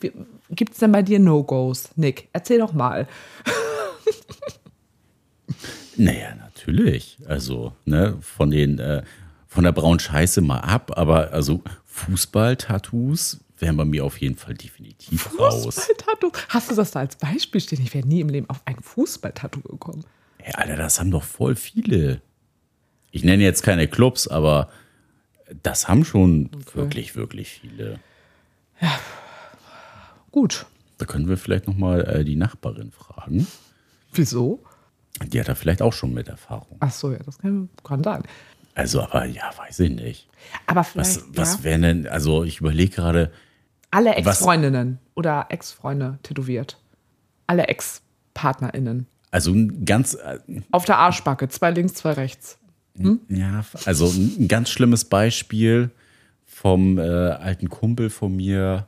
gibt 0.49 0.73
es 0.73 0.79
denn 0.79 0.91
bei 0.91 1.03
dir 1.03 1.19
No-Gos, 1.19 1.89
Nick? 1.97 2.29
Erzähl 2.33 2.57
doch 2.57 2.73
mal. 2.73 3.07
Naja, 5.99 6.33
natürlich. 6.35 7.17
Also, 7.25 7.73
ne, 7.83 8.17
von 8.21 8.51
den, 8.51 8.79
äh, 8.79 9.03
von 9.47 9.65
der 9.65 9.73
braunen 9.73 9.99
Scheiße 9.99 10.39
mal 10.39 10.59
ab, 10.59 10.97
aber 10.97 11.33
also 11.33 11.61
Fußball-Tattoos 11.85 13.41
wären 13.57 13.75
bei 13.75 13.83
mir 13.83 14.05
auf 14.05 14.21
jeden 14.21 14.37
Fall 14.37 14.53
definitiv 14.53 15.37
raus. 15.37 15.65
Fußballtattoo. 15.65 16.31
Hast 16.47 16.71
du 16.71 16.75
das 16.75 16.91
da 16.91 17.01
als 17.01 17.17
Beispiel 17.17 17.59
stehen? 17.59 17.81
Ich 17.81 17.93
wäre 17.93 18.07
nie 18.07 18.21
im 18.21 18.29
Leben 18.29 18.49
auf 18.49 18.61
ein 18.63 18.77
Fußballtattoo 18.81 19.59
gekommen. 19.59 20.05
Hey, 20.37 20.53
Alter, 20.55 20.77
das 20.77 21.01
haben 21.01 21.11
doch 21.11 21.23
voll 21.23 21.57
viele. 21.57 22.21
Ich 23.11 23.25
nenne 23.25 23.43
jetzt 23.43 23.63
keine 23.63 23.89
Clubs, 23.89 24.29
aber 24.29 24.69
das 25.61 25.89
haben 25.89 26.05
schon 26.05 26.49
wirklich, 26.73 27.17
wirklich 27.17 27.49
viele. 27.49 27.99
Gut. 30.31 30.65
Da 30.97 31.05
können 31.05 31.27
wir 31.27 31.35
vielleicht 31.35 31.67
noch 31.67 31.75
mal 31.75 32.01
äh, 32.05 32.23
die 32.23 32.37
Nachbarin 32.37 32.91
fragen. 32.91 33.47
Wieso? 34.13 34.63
Die 35.27 35.39
hat 35.39 35.47
da 35.49 35.55
vielleicht 35.55 35.81
auch 35.81 35.93
schon 35.93 36.13
mit 36.13 36.27
Erfahrung. 36.27 36.77
Ach 36.79 36.91
so, 36.91 37.11
ja, 37.11 37.19
das 37.25 37.37
kann, 37.37 37.69
kann 37.83 38.03
sein. 38.03 38.23
Also, 38.75 39.01
aber 39.01 39.25
ja, 39.25 39.51
weiß 39.57 39.79
ich 39.81 39.91
nicht. 39.91 40.29
Aber 40.65 40.81
Was, 40.81 40.89
vielleicht 40.91 41.37
was 41.37 41.57
ja, 41.57 41.63
wären 41.63 41.81
denn, 41.81 42.07
also 42.07 42.43
ich 42.43 42.59
überlege 42.61 42.95
gerade, 42.95 43.31
alle 43.91 44.11
was- 44.11 44.37
Ex-Freundinnen 44.37 44.99
oder 45.15 45.47
Ex-Freunde 45.49 46.19
tätowiert. 46.23 46.77
Alle 47.47 47.67
Ex-PartnerInnen. 47.67 49.07
also 49.31 49.51
ein 49.51 49.83
ganz, 49.85 50.13
äh, 50.13 50.39
Auf 50.71 50.85
der 50.85 50.97
Arschbacke, 50.99 51.49
zwei 51.49 51.71
links, 51.71 51.93
zwei 51.95 52.13
rechts. 52.13 52.57
ja, 53.27 53.63
also 53.85 54.07
ein 54.07 54.47
ganz 54.47 54.69
schlimmes 54.69 55.05
Beispiel 55.05 55.89
vom 56.45 56.97
äh, 56.97 57.01
alten 57.01 57.69
Kumpel 57.69 58.09
von 58.09 58.35
mir, 58.35 58.87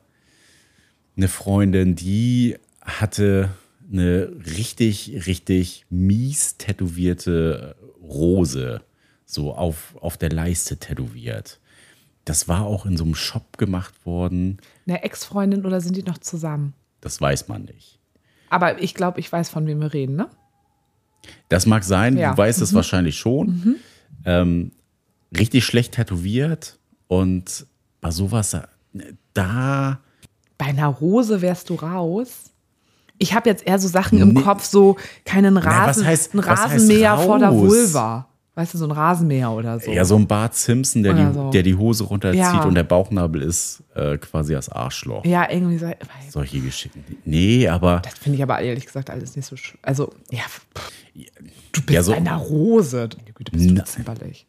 eine 1.17 1.27
Freundin, 1.27 1.95
die 1.95 2.57
hatte 2.81 3.49
eine 3.91 4.31
richtig, 4.57 5.25
richtig 5.27 5.85
mies 5.89 6.57
tätowierte 6.57 7.75
Rose, 8.01 8.81
so 9.25 9.53
auf, 9.53 9.95
auf 10.01 10.17
der 10.17 10.29
Leiste 10.31 10.77
tätowiert. 10.77 11.59
Das 12.25 12.47
war 12.47 12.65
auch 12.65 12.85
in 12.85 12.97
so 12.97 13.03
einem 13.03 13.15
Shop 13.15 13.57
gemacht 13.57 14.05
worden. 14.05 14.57
Eine 14.87 15.03
Ex-Freundin 15.03 15.65
oder 15.65 15.81
sind 15.81 15.95
die 15.97 16.03
noch 16.03 16.19
zusammen? 16.19 16.73
Das 17.01 17.19
weiß 17.19 17.47
man 17.47 17.63
nicht. 17.65 17.99
Aber 18.49 18.81
ich 18.81 18.93
glaube, 18.93 19.19
ich 19.19 19.31
weiß, 19.31 19.49
von 19.49 19.65
wem 19.65 19.81
wir 19.81 19.93
reden, 19.93 20.15
ne? 20.15 20.29
Das 21.49 21.65
mag 21.65 21.83
sein, 21.83 22.17
Ja. 22.17 22.31
du 22.31 22.37
weißt 22.37 22.61
es 22.61 22.73
wahrscheinlich 22.73 23.17
schon. 23.17 23.77
Ähm, 24.25 24.71
richtig 25.35 25.65
schlecht 25.65 25.93
tätowiert 25.93 26.77
und 27.07 27.65
bei 28.01 28.11
sowas, 28.11 28.55
da, 29.33 29.99
Bei 30.57 30.65
einer 30.65 30.87
Rose 30.87 31.41
wärst 31.41 31.69
du 31.69 31.75
raus. 31.75 32.50
Ich 33.21 33.33
habe 33.35 33.47
jetzt 33.49 33.65
eher 33.67 33.77
so 33.77 33.87
Sachen 33.87 34.19
im 34.19 34.33
Nee. 34.33 34.41
Kopf, 34.41 34.63
so 34.65 34.97
keinen 35.25 35.57
Rasen, 35.57 36.05
heißt- 36.05 36.33
ein 36.33 36.39
Rasenmäher 36.39 37.17
vor 37.19 37.37
der? 37.39 37.53
Vulva. 37.53 38.27
Weißt 38.55 38.73
du, 38.73 38.77
so 38.79 38.85
ein 38.85 38.91
Rasenmäher 38.91 39.51
oder 39.51 39.79
so. 39.79 39.91
ja, 39.91 40.03
so 40.03 40.15
ein 40.17 40.27
Bart 40.27 40.55
Simpson, 40.55 41.03
der, 41.03 41.13
die, 41.13 41.33
so. 41.33 41.51
der 41.51 41.63
die 41.63 41.75
Hose 41.75 42.03
runterzieht 42.03 42.41
Ja. 42.41 42.63
und 42.63 42.73
der 42.75 42.83
Bauchnabel 42.83 43.43
ist 43.43 43.81
äh, 43.95 44.17
quasi 44.17 44.53
das 44.53 44.67
Arschloch. 44.69 45.23
Ja, 45.23 45.49
irgendwie 45.49 45.77
so. 45.77 45.89
Solche 46.29 46.59
Geschichten. 46.59 47.03
Nee, 47.23 47.67
aber 47.69 48.01
Das 48.03 48.15
finde 48.15 48.37
ich 48.37 48.43
aber 48.43 48.59
ehrlich 48.59 48.85
gesagt 48.85 49.09
alles 49.09 49.35
nicht 49.35 49.45
so. 49.45 49.55
Also, 49.83 50.11
ja. 50.31 50.41
Du 51.71 51.81
bist 51.81 51.89
Ja, 51.91 52.03
so- 52.03 52.11
bei 52.11 52.17
einer 52.17 52.35
Rose. 52.37 53.07
Meine 53.17 53.33
Güte, 53.33 53.51
bist 53.51 53.69
du 53.69 53.83
zimperlich. 53.85 54.47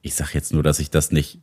ich 0.00 0.14
sag 0.14 0.32
jetzt 0.34 0.52
nur, 0.52 0.62
dass 0.62 0.78
ich 0.78 0.90
das 0.90 1.10
nicht, 1.12 1.38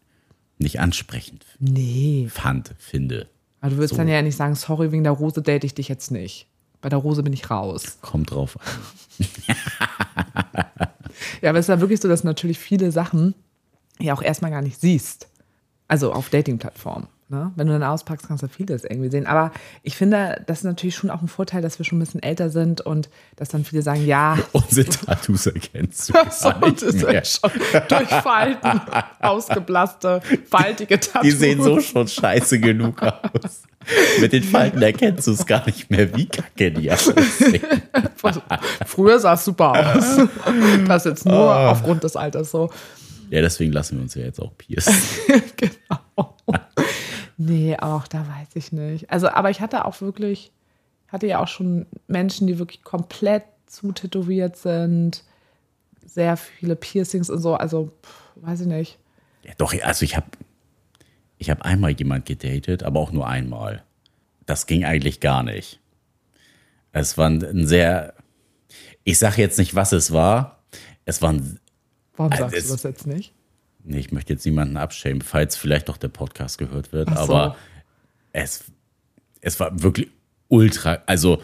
nicht 0.58 0.80
ansprechend 0.80 1.46
Nee. 1.60 2.28
fand, 2.32 2.74
finde. 2.80 3.28
Aber 3.62 3.72
du 3.72 3.78
würdest 3.78 3.92
So. 3.92 3.98
dann 3.98 4.08
ja 4.08 4.22
nicht 4.22 4.36
sagen, 4.38 4.56
sorry, 4.56 4.92
wegen 4.92 5.04
der 5.04 5.12
Rose 5.14 5.42
date 5.42 5.64
ich 5.66 5.74
dich 5.76 5.90
jetzt 5.90 6.10
nicht. 6.12 6.48
Bei 6.82 6.90
der 6.90 7.00
Rose 7.00 7.24
bin 7.24 7.34
ich 7.34 7.50
raus. 7.50 7.98
Kommt 8.02 8.32
drauf 8.32 8.58
an. 8.60 9.26
Ja, 11.42 11.50
aber 11.50 11.60
es 11.60 11.66
ist 11.66 11.70
ja 11.70 11.82
wirklich 11.82 12.00
so, 12.00 12.08
dass 12.08 12.24
natürlich 12.24 12.60
viele 12.60 12.92
Sachen 12.92 13.34
ja 14.00 14.14
auch 14.14 14.22
erstmal 14.22 14.52
gar 14.52 14.62
nicht 14.62 14.80
siehst. 14.80 15.28
Also 15.88 16.14
auf 16.14 16.30
Dating-Plattformen. 16.30 17.08
Ne? 17.32 17.52
Wenn 17.56 17.68
du 17.68 17.74
dann 17.74 17.84
auspackst, 17.84 18.28
kannst 18.28 18.42
du 18.42 18.48
vieles 18.48 18.84
irgendwie 18.84 19.12
sehen. 19.12 19.28
Aber 19.28 19.52
ich 19.84 19.96
finde, 19.96 20.44
das 20.48 20.60
ist 20.60 20.64
natürlich 20.64 20.96
schon 20.96 21.12
auch 21.12 21.22
ein 21.22 21.28
Vorteil, 21.28 21.62
dass 21.62 21.78
wir 21.78 21.86
schon 21.86 21.98
ein 21.98 22.02
bisschen 22.02 22.24
älter 22.24 22.50
sind 22.50 22.82
und 22.82 23.08
dass 23.36 23.50
dann 23.50 23.64
viele 23.66 23.84
sagen, 23.84 24.04
ja, 24.04 24.36
Unsere 24.52 24.90
Tattoos 24.90 25.46
erkennst 25.46 26.10
du 26.10 26.14
so, 26.32 26.50
gar 26.50 26.60
nicht 26.68 26.82
es 26.82 26.96
mehr. 27.04 27.22
ist 27.22 27.40
schon 27.40 27.52
durch 27.88 28.10
Falten, 28.10 28.82
ausgeblasste, 29.20 30.22
faltige 30.50 31.00
Tattoos. 31.00 31.22
Die 31.22 31.32
sehen 31.32 31.62
so 31.62 31.80
schon 31.80 32.08
scheiße 32.08 32.60
genug 32.60 33.02
aus. 33.04 33.62
Mit 34.20 34.34
den 34.34 34.44
Falten 34.44 34.82
erkennst 34.82 35.28
du 35.28 35.32
es 35.32 35.46
gar 35.46 35.64
nicht 35.68 35.90
mehr, 35.92 36.16
wie 36.16 36.26
kacke 36.28 36.72
die 36.72 36.92
aussehen. 36.92 37.62
Früher 38.86 39.20
sah 39.20 39.34
es 39.34 39.46
super 39.46 39.96
aus. 39.96 40.28
Das 40.88 41.06
jetzt 41.06 41.26
nur 41.26 41.36
Ah. 41.52 41.72
aufgrund 41.72 42.04
des 42.04 42.16
Alters 42.16 42.52
so. 42.52 42.70
Ja, 43.30 43.42
deswegen 43.42 43.72
lassen 43.72 43.98
wir 43.98 44.02
uns 44.04 44.16
ja 44.16 44.24
jetzt 44.24 44.42
auch 44.42 44.52
piercen. 44.58 44.96
genau. 45.56 46.00
Nee, 47.42 47.78
auch 47.80 48.06
da 48.08 48.28
weiß 48.28 48.50
ich 48.56 48.74
nicht. 48.74 49.10
Also, 49.10 49.30
aber 49.30 49.50
ich 49.50 49.62
hatte 49.62 49.86
auch 49.86 50.02
wirklich, 50.02 50.52
hatte 51.08 51.26
ja 51.26 51.40
auch 51.42 51.48
schon 51.48 51.86
Menschen, 52.08 52.48
die 52.48 52.60
wirklich 52.60 52.84
komplett 52.84 53.44
zutätowiert 53.66 54.58
sind, 54.58 55.24
sehr 56.06 56.36
viele 56.36 56.76
Piercings 56.76 57.30
und 57.30 57.40
so. 57.40 57.56
Also, 57.56 57.92
pff, 58.04 58.32
weiß 58.36 58.62
ich 58.62 58.68
nicht. 58.68 59.00
Ja, 59.44 59.54
doch, 59.58 59.74
also 59.84 60.04
ich 60.04 60.18
habe 60.18 60.28
ich 61.38 61.50
hab 61.50 61.62
einmal 61.62 61.92
jemand 61.92 62.26
gedatet, 62.26 62.84
aber 62.84 63.00
auch 63.00 63.14
nur 63.14 63.26
einmal. 63.28 63.84
Das 64.46 64.68
ging 64.68 64.84
eigentlich 64.84 65.22
gar 65.22 65.42
nicht. 65.44 65.80
Es 66.92 67.18
war 67.18 67.30
ein, 67.30 67.66
sehr, 67.66 68.16
ich 69.06 69.18
sage 69.18 69.42
jetzt 69.42 69.58
nicht, 69.60 69.76
was 69.76 69.94
es 69.94 70.12
war. 70.12 70.60
Es 71.06 71.22
war 71.22 71.32
ein, 71.32 71.58
Warum 72.18 72.34
Also 72.34 72.44
sagst 72.44 72.58
es- 72.58 72.68
du 72.68 72.74
das 72.74 72.84
jetzt 72.84 73.08
nicht? 73.08 73.34
Nee, 73.84 74.00
ich 74.00 74.12
möchte 74.12 74.34
jetzt 74.34 74.46
niemanden 74.46 74.78
abschämen, 74.78 75.22
falls 75.22 75.56
vielleicht 75.56 75.90
doch 75.90 75.98
der 75.98 76.10
Podcast 76.10 76.58
gehört 76.58 76.92
wird, 76.92 77.10
so. 77.10 77.16
aber 77.16 77.56
es, 78.32 78.66
es 79.42 79.60
war 79.60 79.82
wirklich 79.82 80.10
ultra, 80.48 81.00
also 81.06 81.42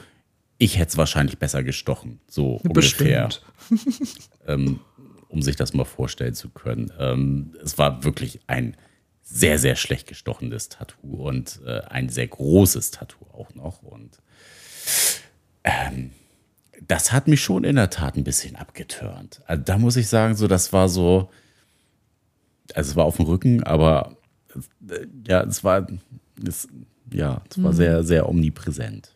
ich 0.58 0.78
hätte 0.78 0.90
es 0.90 0.98
wahrscheinlich 0.98 1.38
besser 1.38 1.64
gestochen, 1.64 2.20
so 2.28 2.62
ungefähr. 2.64 3.30
Bestimmt. 3.68 4.80
um 5.36 5.42
sich 5.42 5.58
das 5.58 5.74
mal 5.74 5.86
vorstellen 5.86 6.34
zu 6.34 6.50
können. 6.50 6.92
Ähm, 6.98 7.56
es 7.62 7.78
war 7.78 8.06
wirklich 8.06 8.40
ein 8.48 8.78
sehr, 9.22 9.60
sehr 9.60 9.76
schlecht 9.76 10.08
gestochenes 10.08 10.70
Tattoo 10.70 11.28
und 11.28 11.60
äh, 11.66 11.82
ein 11.82 12.10
sehr 12.10 12.28
großes 12.28 12.92
Tattoo 12.92 13.26
auch 13.34 13.54
noch. 13.54 13.84
Und 13.84 14.18
ähm, 15.66 16.12
das 16.88 17.12
hat 17.12 17.28
mich 17.28 17.42
schon 17.42 17.66
in 17.66 17.76
der 17.76 17.90
Tat 17.90 18.16
ein 18.16 18.24
bisschen 18.24 18.56
abgeturnt. 18.56 19.42
Also 19.46 19.62
da 19.64 19.78
muss 19.78 19.98
ich 19.98 20.08
sagen, 20.08 20.36
so 20.36 20.48
das 20.48 20.72
war 20.72 20.88
so, 20.88 21.30
also 22.74 22.92
es 22.92 22.96
war 22.96 23.06
auf 23.06 23.18
dem 23.18 23.26
Rücken, 23.26 23.64
aber 23.64 24.16
äh, 24.90 25.08
ja, 25.28 25.44
es 25.44 25.64
war, 25.64 25.88
es, 26.46 26.68
ja, 27.12 27.42
es 27.50 27.62
war 27.62 27.74
sehr, 27.74 28.04
sehr 28.04 28.28
omnipräsent. 28.30 29.16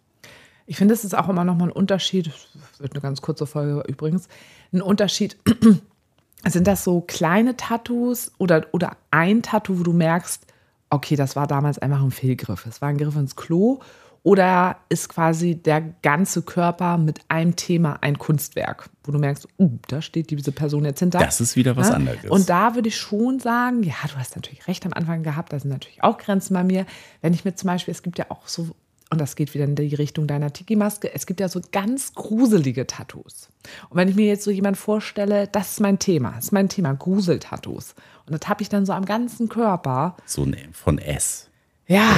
Ich 0.65 0.77
finde, 0.77 0.93
es 0.93 1.03
ist 1.03 1.17
auch 1.17 1.29
immer 1.29 1.43
noch 1.43 1.55
mal 1.55 1.65
ein 1.65 1.71
Unterschied, 1.71 2.31
wird 2.77 2.93
eine 2.93 3.01
ganz 3.01 3.21
kurze 3.21 3.47
Folge 3.47 3.83
übrigens, 3.88 4.27
ein 4.71 4.81
Unterschied. 4.81 5.38
Sind 6.45 6.67
das 6.67 6.83
so 6.83 7.01
kleine 7.01 7.57
Tattoos 7.57 8.31
oder, 8.38 8.67
oder 8.71 8.95
ein 9.12 9.41
Tattoo, 9.41 9.79
wo 9.79 9.83
du 9.83 9.93
merkst, 9.93 10.45
okay, 10.89 11.15
das 11.15 11.35
war 11.35 11.47
damals 11.47 11.79
einfach 11.79 12.01
ein 12.01 12.12
Fehlgriff, 12.12 12.65
es 12.65 12.81
war 12.81 12.89
ein 12.89 12.97
Griff 12.97 13.15
ins 13.15 13.35
Klo? 13.35 13.79
Oder 14.23 14.77
ist 14.89 15.08
quasi 15.10 15.55
der 15.55 15.82
ganze 16.01 16.41
Körper 16.41 16.97
mit 16.97 17.19
einem 17.29 17.55
Thema 17.55 17.97
ein 18.01 18.17
Kunstwerk, 18.19 18.89
wo 19.03 19.12
du 19.12 19.17
merkst, 19.19 19.47
uh, 19.58 19.79
da 19.88 20.01
steht 20.01 20.29
diese 20.29 20.51
Person 20.51 20.84
jetzt 20.86 20.99
hinter. 20.99 21.19
Das 21.19 21.39
ist 21.39 21.55
wieder 21.55 21.77
was 21.77 21.89
Ja? 21.89 21.95
anderes. 21.95 22.29
Und 22.29 22.49
da 22.49 22.75
würde 22.75 22.89
ich 22.89 22.97
schon 22.97 23.39
sagen, 23.39 23.82
ja, 23.84 23.93
du 24.12 24.15
hast 24.17 24.36
natürlich 24.36 24.67
recht 24.67 24.86
am 24.86 24.93
Anfang 24.93 25.23
gehabt, 25.23 25.53
da 25.53 25.60
sind 25.60 25.71
natürlich 25.71 26.03
auch 26.03 26.17
Grenzen 26.17 26.53
bei 26.53 26.63
mir. 26.63 26.86
Wenn 27.21 27.34
ich 27.34 27.45
mir 27.45 27.55
zum 27.55 27.67
Beispiel, 27.67 27.93
es 27.93 28.03
gibt 28.03 28.17
ja 28.19 28.25
auch 28.29 28.47
so, 28.47 28.69
und 29.10 29.19
das 29.21 29.36
geht 29.36 29.53
wieder 29.53 29.63
in 29.65 29.75
die 29.75 29.95
Richtung 29.95 30.27
deiner 30.27 30.51
Tiki-Maske, 30.53 31.12
es 31.13 31.25
gibt 31.25 31.39
ja 31.39 31.47
so 31.49 31.62
ganz 31.71 32.13
gruselige 32.13 32.86
Tattoos. 32.86 33.49
Und 33.89 33.97
wenn 33.97 34.10
ich 34.10 34.15
mir 34.15 34.27
jetzt 34.27 34.43
so 34.43 34.51
jemand 34.51 34.77
vorstelle, 34.77 35.47
das 35.47 35.71
ist 35.71 35.79
mein 35.79 35.97
Thema, 35.97 36.34
das 36.36 36.45
ist 36.45 36.51
mein 36.51 36.69
Thema, 36.69 36.93
Gruseltattoos. 36.93 37.95
Und 38.27 38.34
das 38.39 38.49
habe 38.49 38.62
ich 38.62 38.69
dann 38.69 38.86
so 38.86 38.93
am 38.93 39.05
ganzen 39.05 39.47
Körper. 39.49 40.17
So 40.25 40.43
ein 40.43 40.55
von 40.73 40.99
S. 40.99 41.47
Ja, 41.88 42.17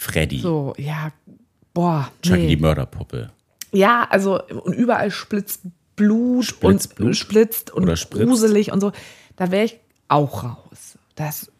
Freddy. 0.00 0.40
so, 0.40 0.72
ja, 0.78 1.12
boah, 1.74 2.08
Chucky 2.22 2.46
die. 2.46 2.56
Mörderpuppe. 2.56 3.30
Ja, 3.70 4.06
also 4.08 4.42
und 4.42 4.72
überall 4.72 5.10
splitzt 5.10 5.60
Blut 5.94 6.46
Splitzt 6.46 6.92
und 6.92 6.96
Blut? 6.96 7.16
splitzt 7.16 7.70
und 7.70 8.10
gruselig 8.10 8.72
und 8.72 8.80
so. 8.80 8.92
Da 9.36 9.50
wäre 9.50 9.66
ich 9.66 9.78
auch 10.08 10.42
raus. 10.42 10.98
Das, 11.16 11.52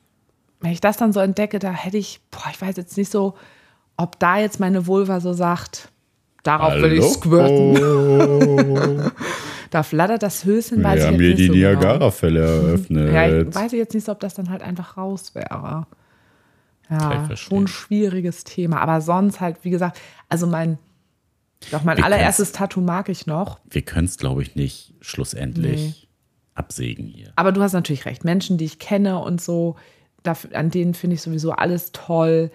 wenn 0.61 0.73
ich 0.73 0.81
das 0.81 0.97
dann 0.97 1.13
so 1.13 1.21
entdecke, 1.21 1.59
da 1.59 1.71
hätte 1.71 1.99
ich, 1.99 2.21
boah, 2.31 2.49
ich 2.51 2.61
weiß 2.61 2.79
jetzt 2.79 2.97
nicht 2.97 3.13
so, 3.13 3.37
ob 3.99 4.19
da 4.19 4.39
jetzt 4.39 4.59
meine 4.59 4.87
Vulva 4.87 5.21
so 5.21 5.35
sagt, 5.35 5.91
darauf 6.43 6.73
will 6.75 6.95
ich 6.95 7.03
Hallo? 7.03 7.13
squirten. 7.13 9.13
Da 9.71 9.85
flattert 9.85 10.25
das 10.25 10.45
Höschen, 10.45 10.83
weiß 10.83 10.95
Wir 10.95 11.01
ich 11.03 11.07
haben 11.07 11.21
jetzt 11.21 11.21
hier 11.21 11.29
nicht 11.29 11.39
die 11.39 11.47
so 11.47 11.53
genau. 11.53 11.69
Niagara-Fälle 11.69 12.41
eröffnet. 12.41 13.15
Ja, 13.15 13.29
ich 13.29 13.55
weiß 13.55 13.71
jetzt 13.71 13.95
nicht 13.95 14.05
so, 14.05 14.11
ob 14.11 14.19
das 14.19 14.35
dann 14.35 14.51
halt 14.51 14.63
einfach 14.63 14.97
raus 14.97 15.33
wäre. 15.37 15.87
Ja, 16.91 17.37
schon 17.37 17.65
ein 17.65 17.69
schwieriges 17.69 18.45
Thema. 18.45 18.81
Aber 18.81 19.01
sonst 19.01 19.41
halt, 19.41 19.59
wie 19.63 19.71
gesagt, 19.71 19.99
also 20.29 20.47
mein, 20.47 20.79
doch 21.71 21.85
mein 21.85 21.97
Wir 21.99 22.05
allererstes 22.05 22.53
Tattoo 22.53 22.81
mag 22.81 23.09
ich 23.09 23.27
noch. 23.27 23.61
wir 23.71 23.83
können 23.83 24.07
es, 24.07 24.17
glaube 24.19 24.43
ich, 24.43 24.57
nicht 24.57 24.95
schlussendlich 25.01 25.81
Nee. 26.03 26.09
absägen 26.55 27.07
hier. 27.07 27.33
Aber 27.37 27.53
du 27.53 27.63
hast 27.63 27.73
natürlich 27.75 28.07
recht. 28.07 28.25
Menschen, 28.25 28.59
die 28.59 28.65
ich 28.65 28.79
kenne 28.79 29.19
und 29.19 29.41
so, 29.41 29.77
da, 30.23 30.37
an 30.53 30.71
denen 30.71 30.95
finde 30.95 31.15
ich 31.15 31.23
sowieso 31.23 31.53
alles 31.53 31.93
toll. 31.93 32.51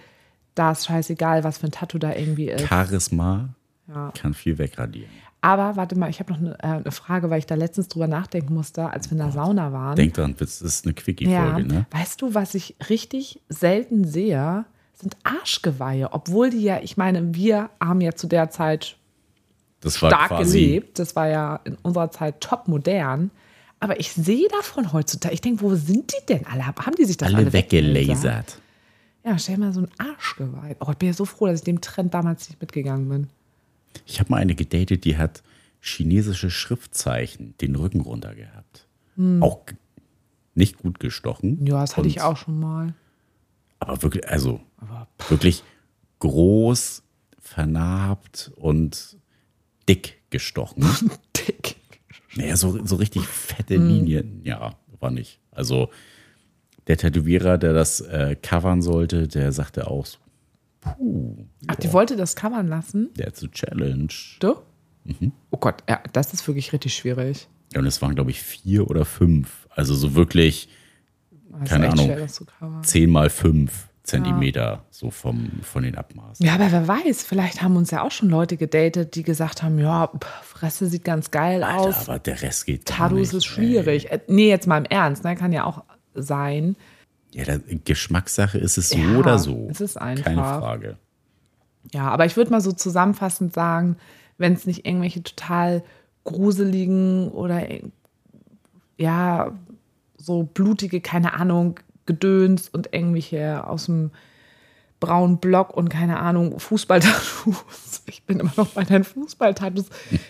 Da 0.53 0.71
ist 0.71 0.85
scheißegal, 0.85 1.43
was 1.43 1.57
für 1.59 1.67
ein 1.67 1.71
Tattoo 1.71 1.97
da 1.97 2.13
irgendwie 2.15 2.49
ist. 2.49 2.67
Charisma 2.67 3.49
Ja. 3.87 4.11
kann 4.19 4.33
viel 4.33 4.57
wegradieren. 4.57 5.09
Aber 5.45 5.75
warte 5.75 5.95
mal, 5.95 6.09
ich 6.09 6.19
habe 6.19 6.33
noch 6.33 6.39
eine, 6.39 6.57
äh, 6.57 6.67
eine 6.67 6.91
Frage, 6.91 7.29
weil 7.29 7.37
ich 7.37 7.45
da 7.45 7.53
letztens 7.53 7.87
drüber 7.87 8.07
nachdenken 8.07 8.55
musste, 8.55 8.89
als 8.89 9.09
wir 9.09 9.11
in 9.11 9.19
der 9.19 9.31
Sauna 9.31 9.71
waren. 9.71 9.95
Denk 9.95 10.15
dran, 10.15 10.33
das 10.39 10.59
ist 10.59 10.85
eine 10.85 10.95
ja, 10.95 11.01
Quickie-Folge, 11.03 11.67
ne? 11.67 11.85
weißt 11.91 12.23
du, 12.23 12.33
was 12.33 12.55
ich 12.55 12.75
richtig 12.89 13.41
selten 13.47 14.05
sehe, 14.05 14.65
sind 14.93 15.15
Arschgeweihe. 15.23 16.13
Obwohl 16.13 16.49
die 16.49 16.63
ja, 16.63 16.79
ich 16.81 16.97
meine, 16.97 17.35
wir 17.35 17.69
haben 17.79 18.01
ja 18.01 18.13
zu 18.13 18.25
der 18.25 18.49
Zeit 18.49 18.97
Das 19.81 20.01
war 20.01 20.09
stark 20.09 20.39
gelebt. 20.39 20.97
Das 20.97 21.15
war 21.15 21.27
ja 21.27 21.59
in 21.63 21.77
unserer 21.83 22.09
Zeit 22.09 22.41
top 22.41 22.67
modern. 22.67 23.29
Aber 23.79 23.99
ich 23.99 24.13
sehe 24.13 24.47
davon 24.47 24.93
heutzutage. 24.93 25.35
Ich 25.35 25.41
denke, 25.41 25.61
wo 25.61 25.75
sind 25.75 26.11
die 26.11 26.25
denn 26.27 26.47
alle? 26.47 26.65
Haben 26.65 26.95
die 26.97 27.05
sich 27.05 27.17
das 27.17 27.27
alle, 27.27 27.37
alle 27.37 27.53
weggelasert? 27.53 28.57
Ja, 29.23 29.37
stell 29.37 29.59
mal 29.59 29.73
so 29.73 29.81
ein 29.81 29.89
Arschgeweih. 29.99 30.75
Oh, 30.79 30.89
ich 30.89 30.97
bin 30.97 31.09
ja 31.09 31.13
so 31.13 31.25
froh, 31.25 31.45
dass 31.45 31.59
ich 31.59 31.65
dem 31.65 31.81
Trend 31.81 32.15
damals 32.15 32.49
nicht 32.49 32.59
mitgegangen 32.59 33.07
bin. 33.07 33.27
Ich 34.05 34.19
habe 34.19 34.31
mal 34.31 34.37
eine 34.37 34.55
gedatet, 34.55 35.05
die 35.05 35.17
hat 35.17 35.43
chinesische 35.81 36.49
Schriftzeichen 36.49 37.55
den 37.61 37.75
Rücken 37.75 38.01
runter 38.01 38.33
gehabt. 38.35 38.87
Auch 39.39 39.65
g- 39.65 39.75
nicht 40.55 40.77
gut 40.79 40.99
gestochen. 40.99 41.59
Hm. 41.59 41.67
Ja, 41.67 41.81
das 41.81 41.91
hatte 41.91 42.01
Und- 42.01 42.07
ich 42.07 42.21
auch 42.21 42.37
schon 42.37 42.59
mal. 42.59 42.93
Aber 43.79 44.01
wirklich, 44.03 44.27
also 44.27 44.61
wirklich 45.29 45.63
groß, 46.19 47.03
vernarbt 47.39 48.51
und 48.55 49.17
dick 49.87 50.21
gestochen. 50.31 50.83
Dick. 51.37 51.75
Naja, 52.35 52.57
so, 52.57 52.83
so 52.85 52.95
richtig 52.95 53.23
fette 53.27 53.75
Hm. 53.75 53.87
Linien. 53.87 54.41
Ja, 54.43 54.75
war 54.99 55.11
nicht. 55.11 55.39
Also 55.51 55.89
der 56.87 56.97
Tätowierer, 56.97 57.57
der 57.57 57.73
das 57.73 58.01
äh, 58.01 58.35
covern 58.41 58.81
sollte, 58.81 59.27
der 59.27 59.51
sagte 59.51 59.87
auch, 59.87 60.05
so, 60.05 60.17
Puh. 60.97 61.45
Ach, 61.67 61.75
die 61.75 61.91
wollte 61.91 62.15
das 62.15 62.35
covern 62.35 62.67
lassen? 62.67 63.09
That's 63.17 63.43
a 63.43 63.47
challenge. 63.47 64.13
Du? 64.39 64.55
Oh 65.51 65.57
Gott, 65.57 65.83
ja, 65.89 66.01
das 66.13 66.33
ist 66.33 66.47
wirklich 66.47 66.73
richtig 66.73 66.95
schwierig. 66.95 67.47
Ja, 67.73 67.79
und 67.79 67.85
es 67.87 68.01
waren, 68.01 68.15
glaube 68.15 68.31
ich, 68.31 68.41
vier 68.41 68.89
oder 68.89 69.05
fünf. 69.05 69.67
Also 69.69 69.93
so 69.95 70.15
wirklich 70.15 70.69
Das 71.51 71.63
ist 71.63 71.69
Keine 71.69 71.89
Ahnung. 71.89 72.05
Schwer, 72.05 72.19
das 72.19 72.33
zu 72.33 72.45
zehn 72.83 73.09
mal 73.09 73.29
fünf 73.29 73.87
Zentimeter 74.03 74.85
so 74.91 75.09
vom, 75.09 75.49
von 75.63 75.83
den 75.83 75.95
Abmaßen. 75.95 76.45
Ja, 76.45 76.53
aber 76.53 76.71
wer 76.71 76.87
weiß, 76.87 77.23
vielleicht 77.23 77.61
haben 77.63 77.75
uns 77.75 77.89
ja 77.91 78.03
auch 78.03 78.11
schon 78.11 78.29
Leute 78.29 78.55
gedatet, 78.55 79.15
die 79.15 79.23
gesagt 79.23 79.63
haben, 79.63 79.79
ja, 79.79 80.07
pff, 80.07 80.27
Fresse 80.43 80.85
sieht 80.87 81.03
ganz 81.03 81.31
geil 81.31 81.63
aus. 81.63 81.97
Alter, 81.97 82.11
aber 82.11 82.19
der 82.19 82.41
Rest 82.41 82.65
geht 82.67 82.85
Tattoos 82.85 83.33
nicht, 83.33 83.33
ist 83.33 83.33
ey. 83.33 83.41
schwierig. 83.41 84.11
Äh, 84.11 84.19
Nee, 84.27 84.49
jetzt 84.49 84.67
mal 84.67 84.77
im 84.77 84.85
Ernst, 84.85 85.23
ne? 85.23 85.35
kann 85.35 85.51
ja 85.51 85.65
auch 85.65 85.83
sein. 86.13 86.75
Ja, 87.35 87.43
der 87.43 87.59
Geschmackssache 87.59 88.57
ist 88.57 88.77
es 88.77 88.89
so 88.89 88.97
Ja, 88.97 89.17
oder 89.17 89.37
so. 89.39 89.67
es 89.69 89.81
ist 89.81 89.97
einfach. 89.97 90.23
Keine 90.25 90.41
Frage. 90.41 90.97
Ja, 91.93 92.07
aber 92.09 92.25
ich 92.25 92.37
würde 92.37 92.51
mal 92.51 92.61
so 92.61 92.71
zusammenfassend 92.71 93.53
sagen, 93.53 93.97
wenn 94.37 94.53
es 94.53 94.65
nicht 94.65 94.85
irgendwelche 94.85 95.21
total 95.21 95.83
gruseligen 96.23 97.29
oder 97.29 97.69
äh, 97.69 97.83
ja, 98.97 99.51
so 100.17 100.43
blutige, 100.43 101.01
keine 101.01 101.33
Ahnung, 101.33 101.79
Gedöns 102.05 102.69
und 102.69 102.93
irgendwelche 102.93 103.65
aus 103.67 103.85
dem 103.85 104.11
braunen 104.99 105.37
Block 105.37 105.75
und 105.75 105.89
keine 105.89 106.19
Ahnung, 106.19 106.59
Fußballtattoos. 106.59 107.63
Ich 108.07 108.21
bin 108.23 108.39
immer 108.39 108.53
noch 108.55 108.67
bei 108.67 108.83
deinen 108.83 109.03
Fußballtattoos. 109.03 109.85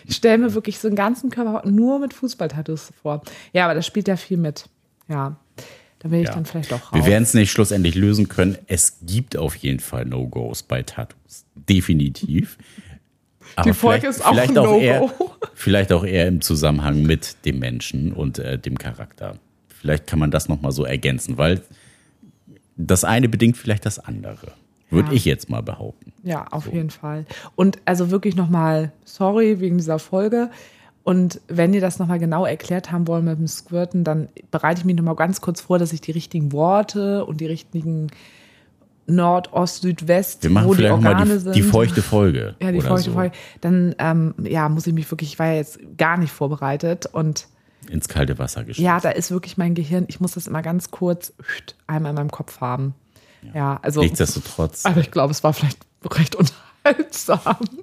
Ich 0.06 0.16
stelle 0.16 0.38
mir 0.38 0.54
wirklich 0.54 0.78
so 0.78 0.88
einen 0.88 0.96
ganzen 0.96 1.28
Körper 1.28 1.68
nur 1.68 1.98
mit 1.98 2.14
Fußballtattoos 2.14 2.90
vor. 3.02 3.20
Ja, 3.52 3.66
aber 3.66 3.74
das 3.74 3.84
spielt 3.84 4.08
ja 4.08 4.16
viel 4.16 4.38
mit. 4.38 4.70
Ja, 5.08 5.36
da 6.06 6.10
will 6.10 6.20
ich 6.20 6.28
Ja. 6.28 6.34
dann 6.34 6.44
vielleicht 6.46 6.72
auch 6.72 6.80
raus. 6.80 6.90
Wir 6.94 7.06
werden 7.06 7.22
es 7.24 7.34
nicht 7.34 7.50
schlussendlich 7.50 7.94
lösen 7.94 8.28
können. 8.28 8.56
Es 8.66 8.98
gibt 9.02 9.36
auf 9.36 9.56
jeden 9.56 9.80
Fall 9.80 10.04
No-Gos 10.06 10.62
bei 10.62 10.82
Tattoos. 10.82 11.44
Definitiv. 11.54 12.58
Aber 13.54 13.70
Die 13.70 13.74
Folge 13.76 14.08
ist 14.08 14.24
auch 14.24 14.30
vielleicht 14.30 14.58
auch 14.58 14.78
eher, 14.80 15.00
No-Go. 15.00 15.30
Vielleicht 15.54 15.90
auch 15.92 16.04
eher 16.04 16.26
im 16.28 16.40
Zusammenhang 16.42 17.02
mit 17.02 17.36
dem 17.46 17.58
Menschen 17.58 18.12
und 18.12 18.38
äh, 18.38 18.58
dem 18.58 18.76
Charakter. 18.76 19.36
Vielleicht 19.68 20.06
kann 20.06 20.18
man 20.18 20.30
das 20.30 20.48
nochmal 20.48 20.72
so 20.72 20.84
ergänzen, 20.84 21.38
weil 21.38 21.62
das 22.76 23.04
eine 23.04 23.28
bedingt 23.28 23.56
vielleicht 23.56 23.86
das 23.86 23.98
andere. 23.98 24.52
Würde 24.90 25.08
Ja. 25.08 25.14
ich 25.14 25.24
jetzt 25.24 25.48
mal 25.48 25.62
behaupten. 25.62 26.12
Ja, 26.22 26.46
auf 26.48 26.70
jeden 26.72 26.90
Fall. 26.90 27.24
Und 27.54 27.78
also 27.86 28.10
wirklich 28.10 28.36
nochmal 28.36 28.92
sorry 29.04 29.60
wegen 29.60 29.78
dieser 29.78 29.98
Folge. 29.98 30.50
Und 31.06 31.40
wenn 31.46 31.72
ihr 31.72 31.80
das 31.80 32.00
nochmal 32.00 32.18
genau 32.18 32.44
erklärt 32.44 32.90
haben 32.90 33.06
wollen 33.06 33.26
mit 33.26 33.38
dem 33.38 33.46
Squirten, 33.46 34.02
dann 34.02 34.26
bereite 34.50 34.80
ich 34.80 34.84
mich 34.84 34.96
nochmal 34.96 35.14
ganz 35.14 35.40
kurz 35.40 35.60
vor, 35.60 35.78
dass 35.78 35.92
ich 35.92 36.00
die 36.00 36.10
richtigen 36.10 36.50
Worte 36.50 37.24
und 37.24 37.40
die 37.40 37.46
richtigen 37.46 38.08
Nord, 39.06 39.52
Ost, 39.52 39.82
Süd, 39.82 40.08
West, 40.08 40.42
Wir 40.42 40.50
machen 40.50 40.66
wo 40.66 40.72
die 40.74 40.78
vielleicht 40.78 40.94
Organe 40.94 41.14
mal 41.14 41.34
die, 41.36 41.38
sind. 41.38 41.54
die 41.54 41.62
feuchte 41.62 42.02
Folge. 42.02 42.56
ja, 42.60 42.72
die 42.72 42.80
feuchte 42.80 43.10
so. 43.10 43.12
Folge. 43.12 43.36
Dann 43.60 43.94
ähm, 44.00 44.34
ja, 44.42 44.68
muss 44.68 44.88
ich 44.88 44.94
mich 44.94 45.08
wirklich, 45.08 45.34
ich 45.34 45.38
war 45.38 45.46
ja 45.46 45.54
jetzt 45.54 45.78
gar 45.96 46.16
nicht 46.16 46.32
vorbereitet. 46.32 47.06
Und 47.06 47.46
Ins 47.88 48.08
kalte 48.08 48.40
Wasser 48.40 48.64
geschmissen. 48.64 48.84
ja, 48.84 48.98
da 48.98 49.10
ist 49.10 49.30
wirklich 49.30 49.56
mein 49.56 49.76
Gehirn, 49.76 50.06
ich 50.08 50.18
muss 50.18 50.32
das 50.32 50.48
immer 50.48 50.62
ganz 50.62 50.90
kurz 50.90 51.32
einmal 51.86 52.10
in 52.10 52.16
meinem 52.16 52.32
Kopf 52.32 52.60
haben. 52.60 52.94
Ja, 53.54 53.78
also. 53.80 54.00
Nichtsdestotrotz, 54.00 54.84
Aber 54.84 54.98
ich 54.98 55.12
glaube, 55.12 55.30
es 55.30 55.44
war 55.44 55.52
vielleicht 55.52 55.78
recht 56.04 56.34
unterhaltsam. 56.34 56.65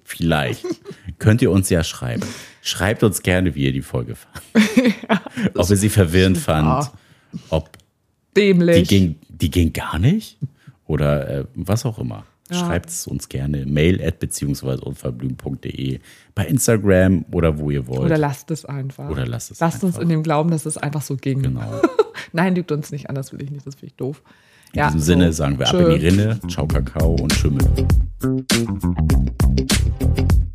Vielleicht 0.04 0.66
könnt 1.20 1.42
ihr 1.42 1.52
uns 1.52 1.70
ja 1.70 1.84
schreiben. 1.84 2.24
Schreibt 2.62 3.04
uns 3.04 3.22
gerne, 3.24 3.56
wie 3.56 3.66
ihr 3.66 3.74
die 3.74 3.82
Folge 3.82 4.16
fandet. 4.16 4.96
ob 5.56 5.70
ihr 5.70 5.76
sie 5.78 5.90
verwirrend 5.90 6.38
fand, 6.38 6.92
ob 7.50 7.78
die 8.36 8.42
Dämlich. 8.42 8.88
ging, 8.88 9.16
die 9.30 9.52
ging 9.52 9.74
gar 9.74 10.00
nicht 10.00 10.38
oder 10.86 11.30
äh, 11.30 11.46
was 11.56 11.86
auch 11.86 12.00
immer. 12.00 12.26
Schreibt 12.52 12.90
es 12.90 13.08
uns 13.08 13.30
gerne. 13.30 13.66
Mail 13.66 14.06
at 14.06 14.20
beziehungsweise 14.20 14.84
unverblümt.de 14.84 16.00
bei 16.36 16.46
Instagram 16.46 17.26
oder 17.32 17.58
wo 17.58 17.72
ihr 17.72 17.88
wollt. 17.88 18.02
Oder 18.02 18.18
lasst 18.18 18.52
es 18.52 18.66
einfach. 18.66 19.10
Oder 19.10 19.26
lasst 19.26 19.52
es 19.52 19.60
Lasst 19.60 19.84
uns 19.84 19.96
einfach. 19.96 20.04
in 20.04 20.10
dem 20.10 20.24
Glauben, 20.24 20.52
dass 20.52 20.66
es 20.66 20.78
einfach 20.78 21.02
so 21.02 21.16
ging. 21.16 21.42
Genau. 21.42 21.82
Nein, 22.32 22.54
lügt 22.54 22.72
uns 22.72 22.92
nicht 22.92 23.10
an, 23.10 23.16
das 23.16 23.32
will 23.32 23.42
ich 23.42 23.50
nicht, 23.50 23.66
das 23.66 23.76
finde 23.76 23.88
ich 23.88 23.96
doof. 23.96 24.22
In 24.74 24.80
ja, 24.80 24.86
diesem 24.88 25.00
so. 25.00 25.06
Sinne 25.06 25.34
sagen 25.34 25.60
wir 25.60 25.68
Tschö. 25.68 25.78
ab 25.78 25.94
in 25.94 26.00
die 26.00 26.08
Rinne. 26.08 26.40
Ciao, 26.48 26.66
Kakao 26.66 27.12
und 27.14 27.32
Schimmel. 27.34 27.64